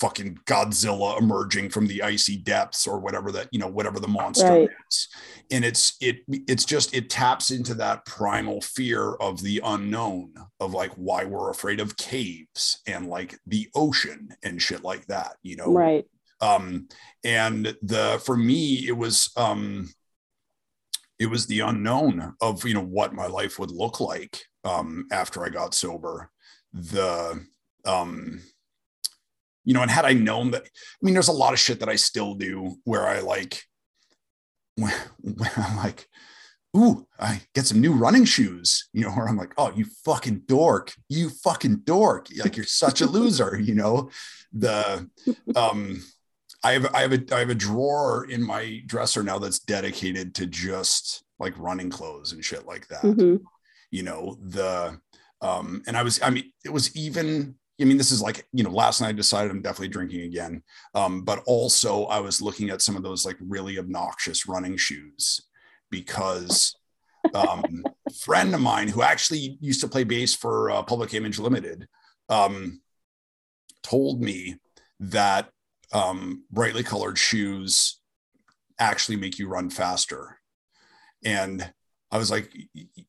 [0.00, 4.52] fucking godzilla emerging from the icy depths or whatever that you know whatever the monster
[4.52, 4.70] Right.
[4.88, 5.08] is
[5.50, 10.72] and it's it it's just it taps into that primal fear of the unknown of
[10.72, 15.56] like why we're afraid of caves and like the ocean and shit like that you
[15.56, 16.06] know Right.
[16.40, 16.88] um
[17.22, 19.90] and the for me it was um
[21.18, 25.44] it was the unknown of you know what my life would look like um after
[25.44, 26.30] i got sober
[26.72, 27.44] the
[27.84, 28.40] um
[29.64, 31.88] you know and had i known that i mean there's a lot of shit that
[31.88, 33.62] i still do where i like
[34.80, 34.92] when,
[35.22, 36.08] when I'm like,
[36.76, 40.42] ooh, I get some new running shoes, you know, where I'm like, oh, you fucking
[40.46, 42.28] dork, you fucking dork.
[42.42, 44.10] Like you're such a loser, you know.
[44.52, 45.08] The
[45.54, 46.02] um
[46.64, 50.34] I have I have a I have a drawer in my dresser now that's dedicated
[50.36, 53.02] to just like running clothes and shit like that.
[53.02, 53.42] Mhm.
[53.90, 54.98] You know, the
[55.40, 58.64] um and I was I mean it was even I mean this is like you
[58.64, 60.62] know last night I decided I'm definitely drinking again.
[60.94, 65.40] Um but also I was looking at some of those like really obnoxious running shoes
[65.90, 66.74] because
[67.34, 71.38] um a friend of mine who actually used to play bass for uh, Public Image
[71.38, 71.86] Limited
[72.28, 72.80] um
[73.82, 74.56] told me
[75.00, 75.50] that
[75.92, 78.00] um, brightly colored shoes
[78.78, 80.38] actually make you run faster.
[81.24, 81.72] And
[82.12, 82.52] I was like,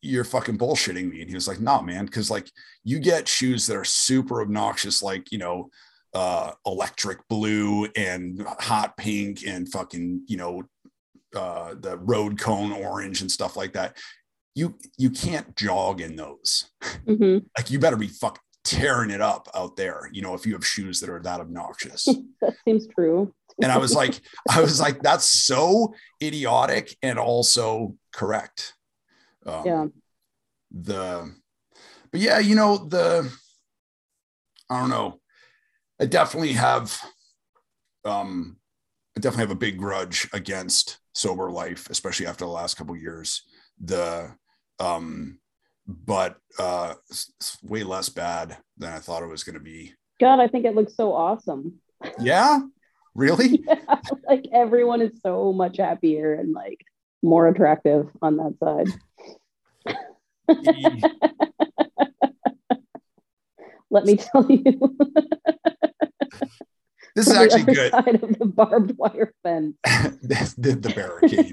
[0.02, 1.22] you're fucking bullshitting me.
[1.22, 2.08] And he was like, nah, man.
[2.08, 2.50] Cause like
[2.84, 5.70] you get shoes that are super obnoxious, like, you know,
[6.14, 10.64] uh, electric blue and hot pink and fucking, you know,
[11.36, 13.98] uh, the road cone orange and stuff like that.
[14.54, 16.70] You, you can't jog in those.
[17.08, 17.46] Mhm.
[17.58, 20.66] Like you better be fucking tearing it up out there, you know, if you have
[20.66, 22.08] shoes that are that obnoxious.
[22.42, 23.34] That seems true.
[23.62, 28.74] and I was like, I was like, that's so idiotic and also correct.
[29.46, 29.86] Um, Yeah.
[30.72, 31.36] The,
[32.12, 33.32] but yeah, you know, the,
[34.70, 35.20] I don't know.
[36.00, 36.98] I definitely have,
[38.06, 38.58] um,
[39.18, 43.02] I definitely have a big grudge against sober life, especially after the last couple of
[43.02, 43.44] years.
[43.84, 44.32] The,
[44.80, 45.40] um,
[45.86, 49.94] but uh, it's, way less bad than I thought it was going to be.
[50.20, 51.80] God, I think it looks so awesome.
[52.20, 52.60] Yeah,
[53.16, 53.64] really?
[54.28, 56.80] like everyone is so much happier and like
[57.22, 58.88] more attractive on that side.
[63.90, 64.62] Let me tell you.
[67.16, 67.92] this is the actually good.
[67.92, 69.76] Side of the barbed wire fence.
[69.84, 71.52] the, the, barricade.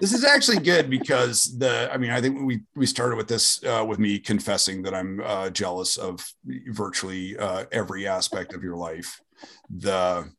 [0.00, 3.64] this is actually good because the I mean I think we we started with this
[3.64, 6.24] uh, with me confessing that I'm uh, jealous of
[6.68, 9.20] virtually uh, every aspect of your life.
[9.70, 10.30] The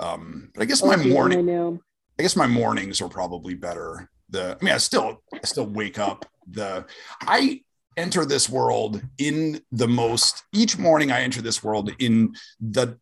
[0.00, 1.80] um, but I guess Oh, my if you only morning.
[2.18, 4.08] I guess my mornings are probably better.
[4.30, 6.86] The I mean I still I still wake up the
[7.20, 7.60] I
[7.96, 12.98] enter this world in the most each morning I enter this world in the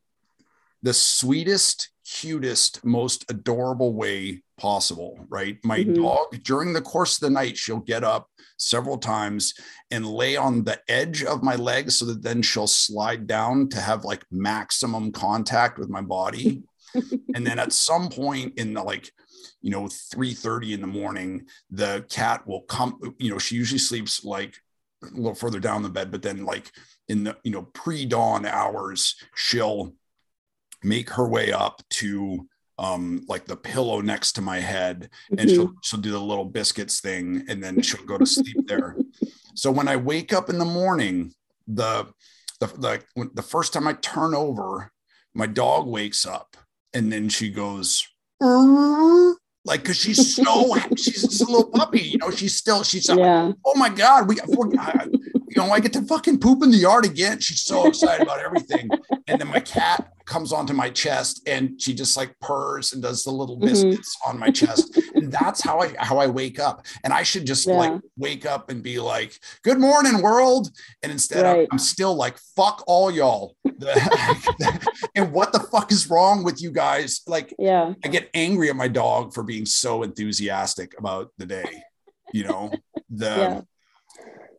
[0.82, 5.94] the sweetest cutest most adorable way possible right my Mhm.
[5.94, 9.54] dog during the course of the night she'll get up several times
[9.90, 13.80] and lay on the edge of my legs so that then she'll slide down to
[13.80, 16.62] have like maximum contact with my body
[17.34, 19.10] and then at some point in the like
[19.60, 24.24] you know 3:30 in the morning the cat will come you know she usually sleeps
[24.24, 24.56] like
[25.02, 26.70] a little further down the bed but then like
[27.08, 29.92] in the you know pre-dawn hours she'll
[30.84, 32.46] make her way up to
[32.78, 35.54] um like the pillow next to my head and Mhm.
[35.54, 38.96] she'll she'll do the little biscuits thing and then she'll go to sleep there
[39.54, 41.32] so when i wake up in the morning
[41.66, 42.06] the
[42.60, 44.90] the the, when, the first time i turn over
[45.34, 46.56] my dog wakes up
[46.94, 48.06] and then she goes
[48.40, 53.52] like because she's so she's just a little puppy you know she's still she's yeah.
[53.64, 55.06] oh my god we I-
[55.54, 58.40] you know i get to fucking poop in the yard again she's so excited about
[58.40, 58.88] everything
[59.26, 63.24] and then my cat comes onto my chest and she just like purrs and does
[63.24, 63.66] the little Mhm.
[63.66, 67.44] biscuits on my chest and that's how i how i wake up and i should
[67.46, 67.74] just Yeah.
[67.74, 70.70] like wake up and be like good morning world
[71.02, 71.68] and instead I'm- Right.
[71.72, 73.56] I'm, still like fuck all y'all
[75.14, 77.92] and what the fuck is wrong with you guys like Yeah.
[78.04, 81.82] I get angry at my dog for being so enthusiastic about the day,
[82.32, 82.70] you know.
[83.10, 83.60] The Yeah.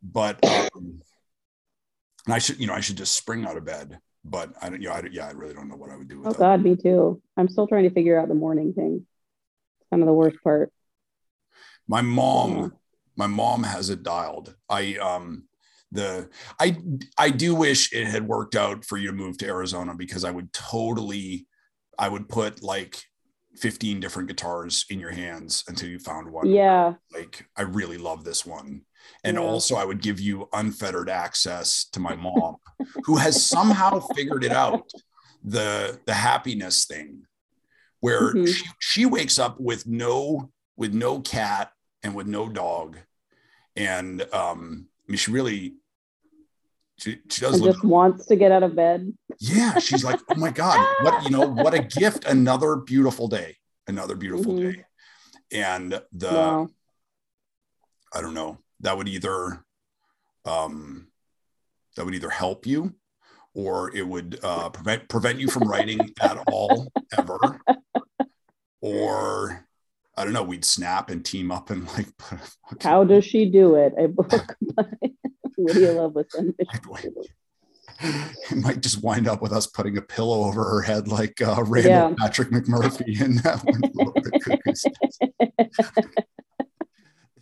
[0.03, 1.01] But um,
[2.25, 3.99] and I should, you know, I should just spring out of bed.
[4.25, 6.07] But I don't, you know, I, don't- yeah, I really don't know what I would
[6.07, 6.39] do with Oh that.
[6.39, 7.21] God, me too.
[7.35, 9.05] I'm still trying to figure out the morning thing.
[9.79, 10.71] It's kind of the worst part.
[11.87, 12.67] My mom, Yeah.
[13.17, 14.55] my mom has it dialed.
[14.69, 15.45] I um
[15.91, 16.29] the
[16.59, 16.77] I
[17.17, 20.31] I do wish it had worked out for you to move to Arizona because I
[20.31, 21.45] would totally
[21.99, 23.03] I would put like
[23.57, 26.47] 15 different guitars in your hands until you found one.
[26.47, 26.93] Yeah.
[27.13, 28.83] like I really love this one.
[29.23, 29.43] And Yeah.
[29.43, 32.57] also I would give you unfettered access to my mom
[33.05, 34.91] who has somehow figured it out
[35.43, 37.25] the the happiness thing
[37.99, 38.47] where Mhm.
[38.47, 42.97] she, she wakes up with no with no cat and with no dog
[43.75, 45.75] and um I mean she really
[46.97, 49.11] she, she does And just wants to get out of bed.
[49.39, 53.57] yeah she's like oh my god what you know what a gift another beautiful day
[53.87, 54.61] another beautiful Mhm.
[54.75, 54.85] day
[55.51, 56.69] and the wow.
[58.15, 58.59] I don't know.
[58.83, 59.65] That would either
[60.45, 61.07] um
[61.95, 62.93] that would either help you
[63.53, 67.59] or it would uh prevent prevent you from writing at all ever
[68.81, 69.65] or
[70.15, 72.07] I don't know, we'd snap and team up and like
[72.81, 73.93] How does she do it?
[73.97, 74.85] A book by
[75.57, 76.53] Lydia Loveless and
[78.51, 81.63] it might just wind up with us putting a pillow over her head like uh,
[81.63, 82.13] Randle Yeah.
[82.19, 83.81] Patrick McMurphy in that one.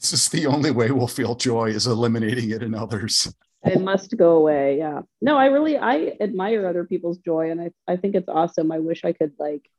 [0.02, 0.42] Lord is the Cuckoo's Nest.
[0.42, 3.34] It's just the only way we'll feel joy is eliminating it in others.
[3.64, 4.78] it must go away.
[4.78, 5.02] Yeah.
[5.22, 8.72] No, I really I admire other people's joy and I, I think it's awesome.
[8.72, 9.70] I wish I could like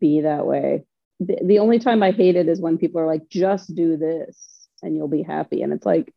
[0.00, 0.84] be that way.
[1.20, 4.68] The, the only time I hate it is when people are like, just do this
[4.82, 5.62] and you'll be happy.
[5.62, 6.12] And it's like,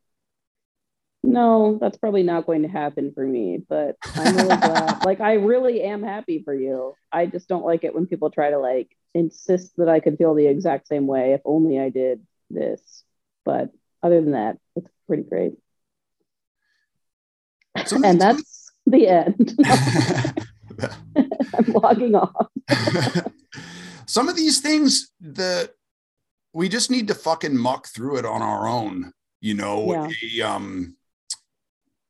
[1.24, 3.60] no, that's probably not going to happen for me.
[3.68, 5.06] But I'm really glad.
[5.06, 6.96] Like I really am happy for you.
[7.12, 10.36] I just don't like it when people try to like insist that I could feel
[10.36, 13.04] the exact same way if only I did this.
[13.46, 13.72] But
[14.04, 15.54] other than that, it's pretty great.
[17.76, 19.54] Of and that's the end.
[21.18, 22.48] I'm logging off.
[24.06, 25.72] some of these things that
[26.54, 30.96] we just need to fucking muck through it on our own you know a um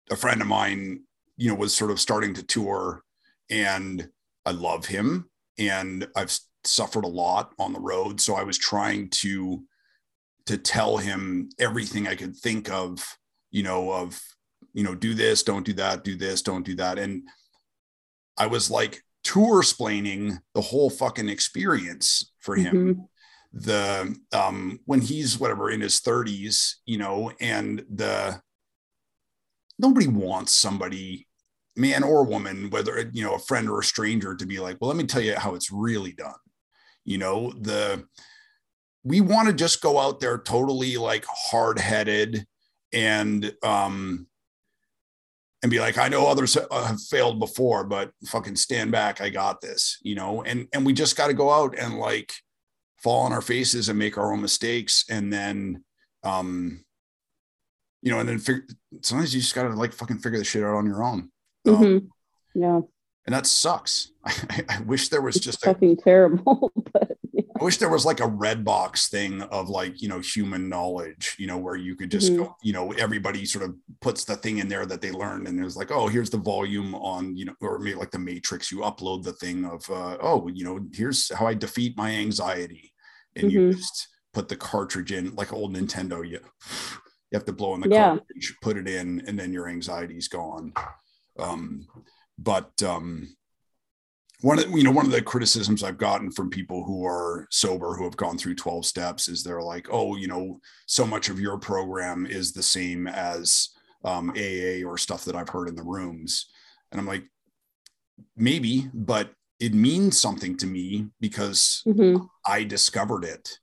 [0.10, 1.02] a friend of mine
[1.36, 3.04] you know was sort of starting to tour
[3.50, 4.10] and
[4.46, 9.10] i love him and i've suffered a lot on the road so i was trying
[9.10, 9.62] to
[10.48, 13.06] to tell him everything i could think of
[13.52, 14.20] you know of
[14.74, 16.98] you know do this don't do that do this don't do that.
[17.00, 17.24] And
[18.38, 22.76] i was like tour splaining the whole fucking experience for him.
[22.76, 23.08] Mhm.
[23.54, 28.40] the um when he's whatever in his 30s you know and the
[29.80, 31.28] nobody wants somebody
[31.76, 34.90] man or woman whether you know a friend or a stranger to be like well
[34.90, 36.42] let me tell you how it's really done.
[37.06, 38.06] You know the
[39.08, 42.46] we want to just go out there totally like hard-headed
[42.92, 44.28] and um
[45.64, 49.62] and be like i know others have failed before but fucking stand back i got
[49.62, 52.34] this you know and and we just got to go out and like
[52.98, 55.84] fall on our faces and make our own mistakes and then
[56.24, 56.84] um
[58.02, 60.76] you know and then fig- sometimes you just gotta like fucking figure the shit out
[60.76, 61.32] on your own
[61.66, 62.08] Um, Mhm.
[62.56, 62.82] Yeah,
[63.26, 66.72] and that sucks I, I wish there was it's just a, fucking terrible.
[66.94, 67.07] but
[67.60, 71.36] I wish there was like a red box thing of like, you know, human knowledge,
[71.40, 72.38] you know, where you could just Mhm.
[72.38, 75.48] go, you know, everybody sort of puts the thing in there that they learned.
[75.48, 78.20] And it was like, oh, here's the volume on, you know, or maybe like the
[78.20, 82.12] matrix, you upload the thing of, uh, oh, you know, here's how I defeat my
[82.12, 82.94] anxiety.
[83.36, 83.78] And you Mhm.
[83.78, 86.18] just put the cartridge in like old Nintendo.
[86.28, 88.10] You, you have to blow in the Yeah.
[88.10, 90.74] cartridge, put it in, and then your anxiety's gone.
[91.40, 91.88] Um,
[92.38, 93.36] but um,
[94.42, 97.96] one of you know one of the criticisms I've gotten from people who are sober
[97.96, 101.40] who have gone through 12 steps is they're like, oh, you know, so much of
[101.40, 103.70] your program is the same as
[104.04, 106.50] um, AA or stuff that I've heard in the rooms,
[106.92, 107.24] and I'm like,
[108.36, 112.28] maybe, but it means something to me because Mhm.
[112.46, 113.58] I discovered it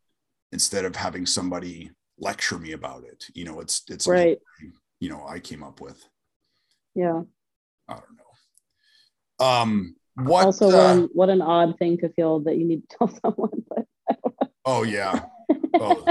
[0.50, 3.24] instead of having somebody lecture me about it.
[3.32, 4.38] You know, it's it's right.
[4.98, 6.04] you know I came up with.
[6.96, 7.22] Yeah.
[7.88, 9.46] I don't know.
[9.46, 10.46] Um, what?
[10.46, 13.20] also, what, uh, an, what an odd thing to feel that you need to tell
[13.22, 13.64] someone.
[13.68, 13.86] But
[14.64, 15.26] oh yeah.
[15.74, 16.04] Oh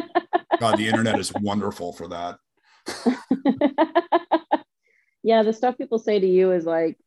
[0.59, 2.37] God, the internet is wonderful for that.
[5.23, 6.97] yeah, the stuff people say to you is like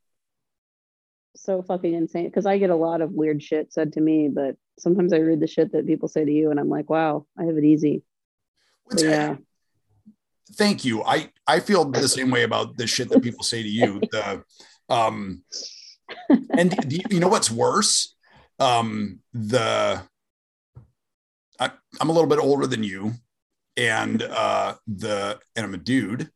[1.36, 2.26] so fucking insane.
[2.26, 5.40] Because I get a lot of weird shit said to me, but sometimes I read
[5.40, 8.02] the shit that people say to you, and I'm like, wow, I have it easy.
[8.88, 9.36] But yeah.
[10.52, 11.02] Thank you.
[11.02, 14.00] I I feel the same way about the shit that people say to you.
[14.12, 14.44] The
[14.88, 15.42] um,
[16.28, 18.14] and the, you know what's worse?
[18.58, 20.02] Um, the
[21.58, 23.12] I, I'm a little bit older than you,
[23.76, 26.30] and uh, the and I'm a dude,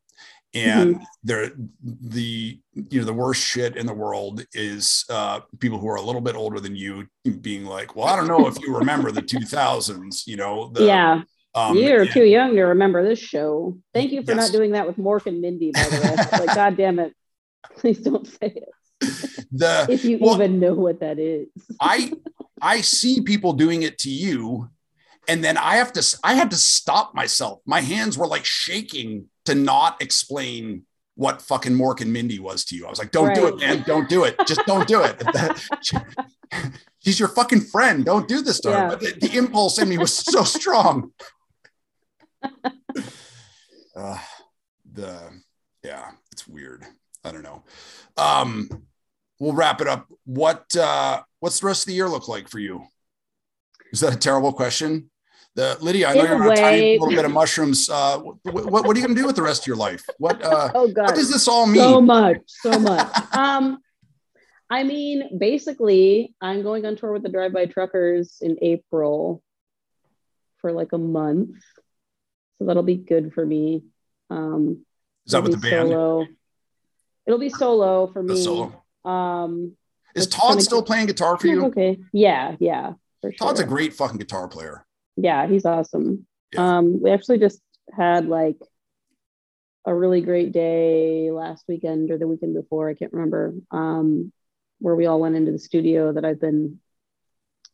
[0.55, 1.51] and there
[1.83, 6.03] the you know the worst shit in the world is uh, people who are a
[6.03, 7.07] little bit older than you
[7.41, 11.23] being like, well, I don't know if you remember the 2000s, you know, the, yeah,
[11.55, 13.79] um, you're and- too young to remember this show.
[13.95, 14.51] Thank you for Yes.
[14.51, 16.47] not doing that with Mork and Mindy, by the way.
[16.47, 17.15] Like, God damn it.
[17.77, 18.69] Please don't say it.
[19.53, 21.49] The If you Well- even know what that is.
[21.81, 22.13] I
[22.63, 24.69] I see people doing it to you,
[25.29, 27.61] and then I have to I had to stop myself.
[27.67, 30.85] My hands were like shaking to not explain
[31.15, 32.87] what fucking Mork and Mindy was to you.
[32.87, 33.83] I was like, don't do it, man.
[33.87, 34.37] Don't do it.
[34.47, 35.23] Just don't do it.
[37.05, 38.05] She's your fucking friend.
[38.05, 38.89] Don't do this to her.
[38.91, 41.13] But the, the impulse in me was so strong.
[43.97, 44.19] Uh,
[44.93, 45.19] the
[45.85, 46.85] yeah, it's weird.
[47.25, 47.65] I don't know.
[48.17, 48.69] Um,
[49.41, 50.07] we'll wrap it up.
[50.25, 52.85] What uh, what's the rest of the year look like for you?
[53.93, 55.11] Is that a terrible question?
[55.57, 57.91] The Lydia, I know In you're a on a tiny little bit of mushrooms.
[57.91, 60.05] Uh, what, what, what are you going to do with the rest of your life?
[60.19, 61.07] What uh, Oh God.
[61.07, 61.83] what does this all mean?
[61.83, 63.79] so much so much um
[64.71, 69.43] i mean basically i'm going on tour with the drive by truckers in april
[70.61, 71.57] for like a month.
[72.59, 73.85] So that'll be good for me.
[74.29, 74.85] Um,
[75.27, 75.89] Is that with the band?
[75.89, 76.27] Solo.
[77.27, 78.43] It'll be solo for me.
[78.43, 78.80] solo.
[79.05, 79.77] Um,
[80.15, 81.67] Is Todd still playing guitar for you?
[81.67, 81.99] okay.
[82.13, 83.49] Yeah, yeah, for sure.
[83.49, 84.85] Todd's a great fucking guitar player.
[85.17, 86.27] yeah, he's awesome.
[86.53, 86.79] Yeah.
[86.79, 87.61] Um, we actually just
[87.93, 88.57] had like
[89.87, 94.33] a really great day last weekend or the weekend before, I can't remember, um,
[94.79, 96.81] where we all went into the studio that I've been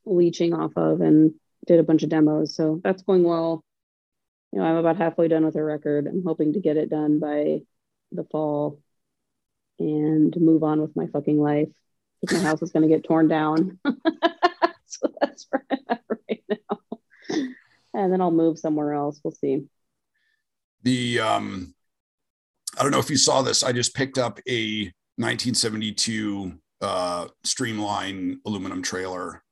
[0.04, 1.34] leeching off of and
[1.66, 2.54] did a bunch of demos.
[2.54, 3.64] So that's going well.
[4.52, 6.06] You know, I'm about halfway done with a record.
[6.06, 7.60] I'm hoping to get it done by
[8.12, 8.78] the fall
[9.78, 11.68] and move on with my fucking life.
[12.20, 13.78] Because my house is going to get torn down.
[14.86, 16.78] so that's where I'm at right now.
[17.92, 19.20] And then I'll move somewhere else.
[19.22, 19.64] We'll see.
[20.82, 21.74] The um,
[22.78, 23.62] I don't know if you saw this.
[23.62, 24.84] I just picked up a
[25.16, 26.52] 1972
[26.82, 29.42] uh, Streamline aluminum trailer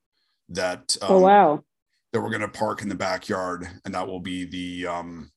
[0.51, 1.65] that um, oh, wow.
[2.13, 5.31] that we're going to park in the backyard, and that will be the um,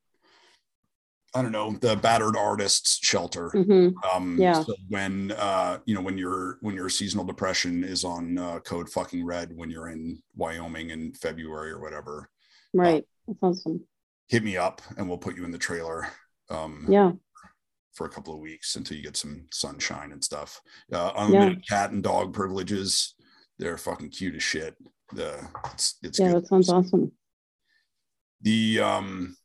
[1.37, 3.49] I don't know the battered artists shelter.
[3.49, 4.63] hmm Um, Yeah.
[4.63, 8.89] So when uh, you know when your when your seasonal depression is on uh, code
[8.89, 12.29] fucking red when you're in Wyoming in February or whatever,
[12.73, 13.05] Right.
[13.27, 13.85] That's awesome.
[14.27, 16.07] hit me up and we'll put you in the trailer.
[16.49, 17.11] Um, Yeah.
[17.93, 20.61] for a couple of weeks until you get some sunshine and stuff.
[20.93, 23.15] Uh, unlimited cat and dog privileges.
[23.57, 24.75] They're fucking cute as shit.
[25.13, 25.39] The
[25.73, 26.33] it's, it's Yeah.
[26.33, 26.43] good.
[26.43, 27.11] That sounds awesome.
[28.41, 29.36] The um,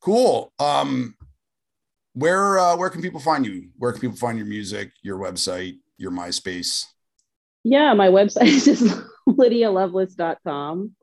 [0.00, 0.52] cool.
[0.58, 1.14] Um,
[2.14, 3.68] where uh, where can people find you?
[3.76, 6.84] Where can people find your music, your website, your MySpace?
[7.64, 7.94] Yeah.
[7.94, 8.84] My website is just
[9.28, 10.94] lydialoveless.com.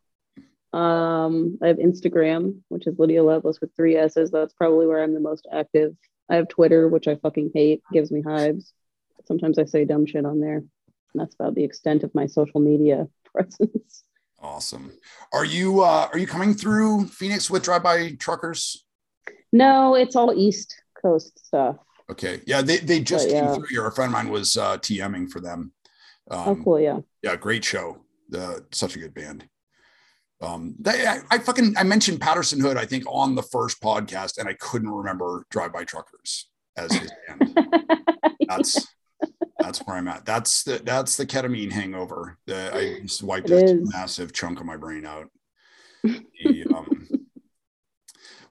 [0.73, 4.29] Um, I have Instagram, which is Lydia Loveless with three S's.
[4.29, 5.95] That's probably where I'm the most active.
[6.29, 8.73] I have Twitter, which I fucking hate, gives me hives.
[9.25, 10.57] Sometimes I say dumb shit on there.
[10.57, 10.67] And
[11.13, 14.03] that's about the extent of my social media presence.
[14.41, 14.91] Awesome.
[15.31, 18.84] Are you uh, are you coming through Phoenix with Drive By Truckers?
[19.55, 21.77] No, it's all East Coast stuff.
[22.11, 22.41] Okay.
[22.45, 23.55] Yeah, they they just But, came yeah.
[23.55, 23.87] through here.
[23.87, 25.71] A friend of mine was uh, TMing for them.
[26.29, 26.79] Um, oh, cool.
[26.79, 26.99] Yeah.
[27.21, 27.97] yeah great show
[28.35, 29.47] uh, such a good band
[30.41, 34.37] um they, I, I fucking i mentioned patterson hood i think on the first podcast
[34.37, 37.57] and i couldn't remember drive by truckers as his band
[38.49, 38.85] that's
[39.59, 43.69] that's where i'm at that's the that's the ketamine hangover that i just wiped It
[43.69, 43.93] is.
[43.93, 45.29] massive chunk of my brain out
[46.03, 46.84] The, um,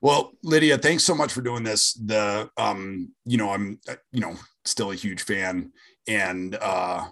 [0.05, 4.20] well lydia thanks so much for doing this the um you know i'm uh, you
[4.20, 4.34] know
[4.64, 5.72] still a huge fan
[6.07, 7.05] and uh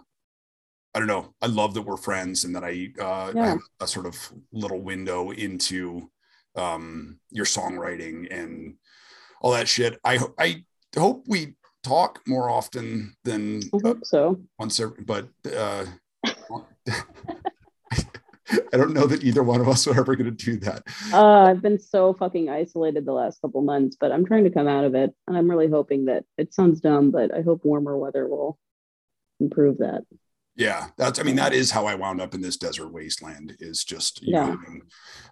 [0.94, 1.32] I don't know.
[1.40, 3.46] I love that we're friends and that I uh, Yeah.
[3.52, 4.14] have a sort of
[4.52, 6.10] little window into
[6.54, 8.74] um, your songwriting and
[9.40, 9.98] all that shit.
[10.04, 10.64] I I
[10.94, 14.40] hope we talk more often than I uh, hope so.
[14.58, 15.86] once, every, but uh,
[18.72, 20.82] I don't know that either one of us are ever going to do that.
[21.12, 24.68] Uh, I've been so fucking isolated the last couple months, but I'm trying to come
[24.68, 25.14] out of it.
[25.26, 28.58] And I'm really hoping that it sounds dumb, but I hope warmer weather will
[29.40, 30.02] improve that.
[30.54, 31.18] Yeah, that's.
[31.18, 33.56] I mean, that is how I wound up in this desert wasteland.
[33.58, 34.46] Is just you know, Yeah.
[34.50, 34.82] having,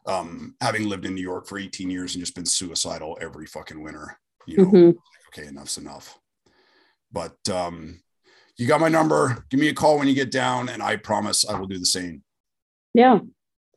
[0.07, 3.83] um, having lived in New York for 18 years and just been suicidal every fucking
[3.83, 4.19] winter.
[4.47, 4.95] You know, Mhm.
[5.29, 6.19] okay, enough's enough.
[7.13, 8.01] But um,
[8.57, 9.45] you got my number.
[9.51, 11.85] Give me a call when you get down, and I promise I will do the
[11.85, 12.23] same.
[12.95, 13.19] Yeah,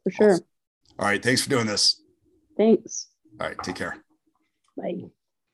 [0.03, 0.32] for sure.
[0.34, 0.45] Awesome.
[0.99, 2.01] All right, thanks for doing this.
[2.57, 3.07] Thanks.
[3.39, 3.97] All right, take care.
[4.78, 5.05] Bye.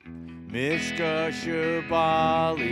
[0.05, 2.65] Mishka Shubaly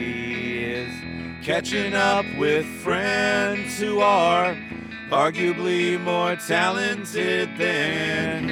[0.64, 4.56] is catching up with friends who are
[5.10, 8.50] arguably more talented than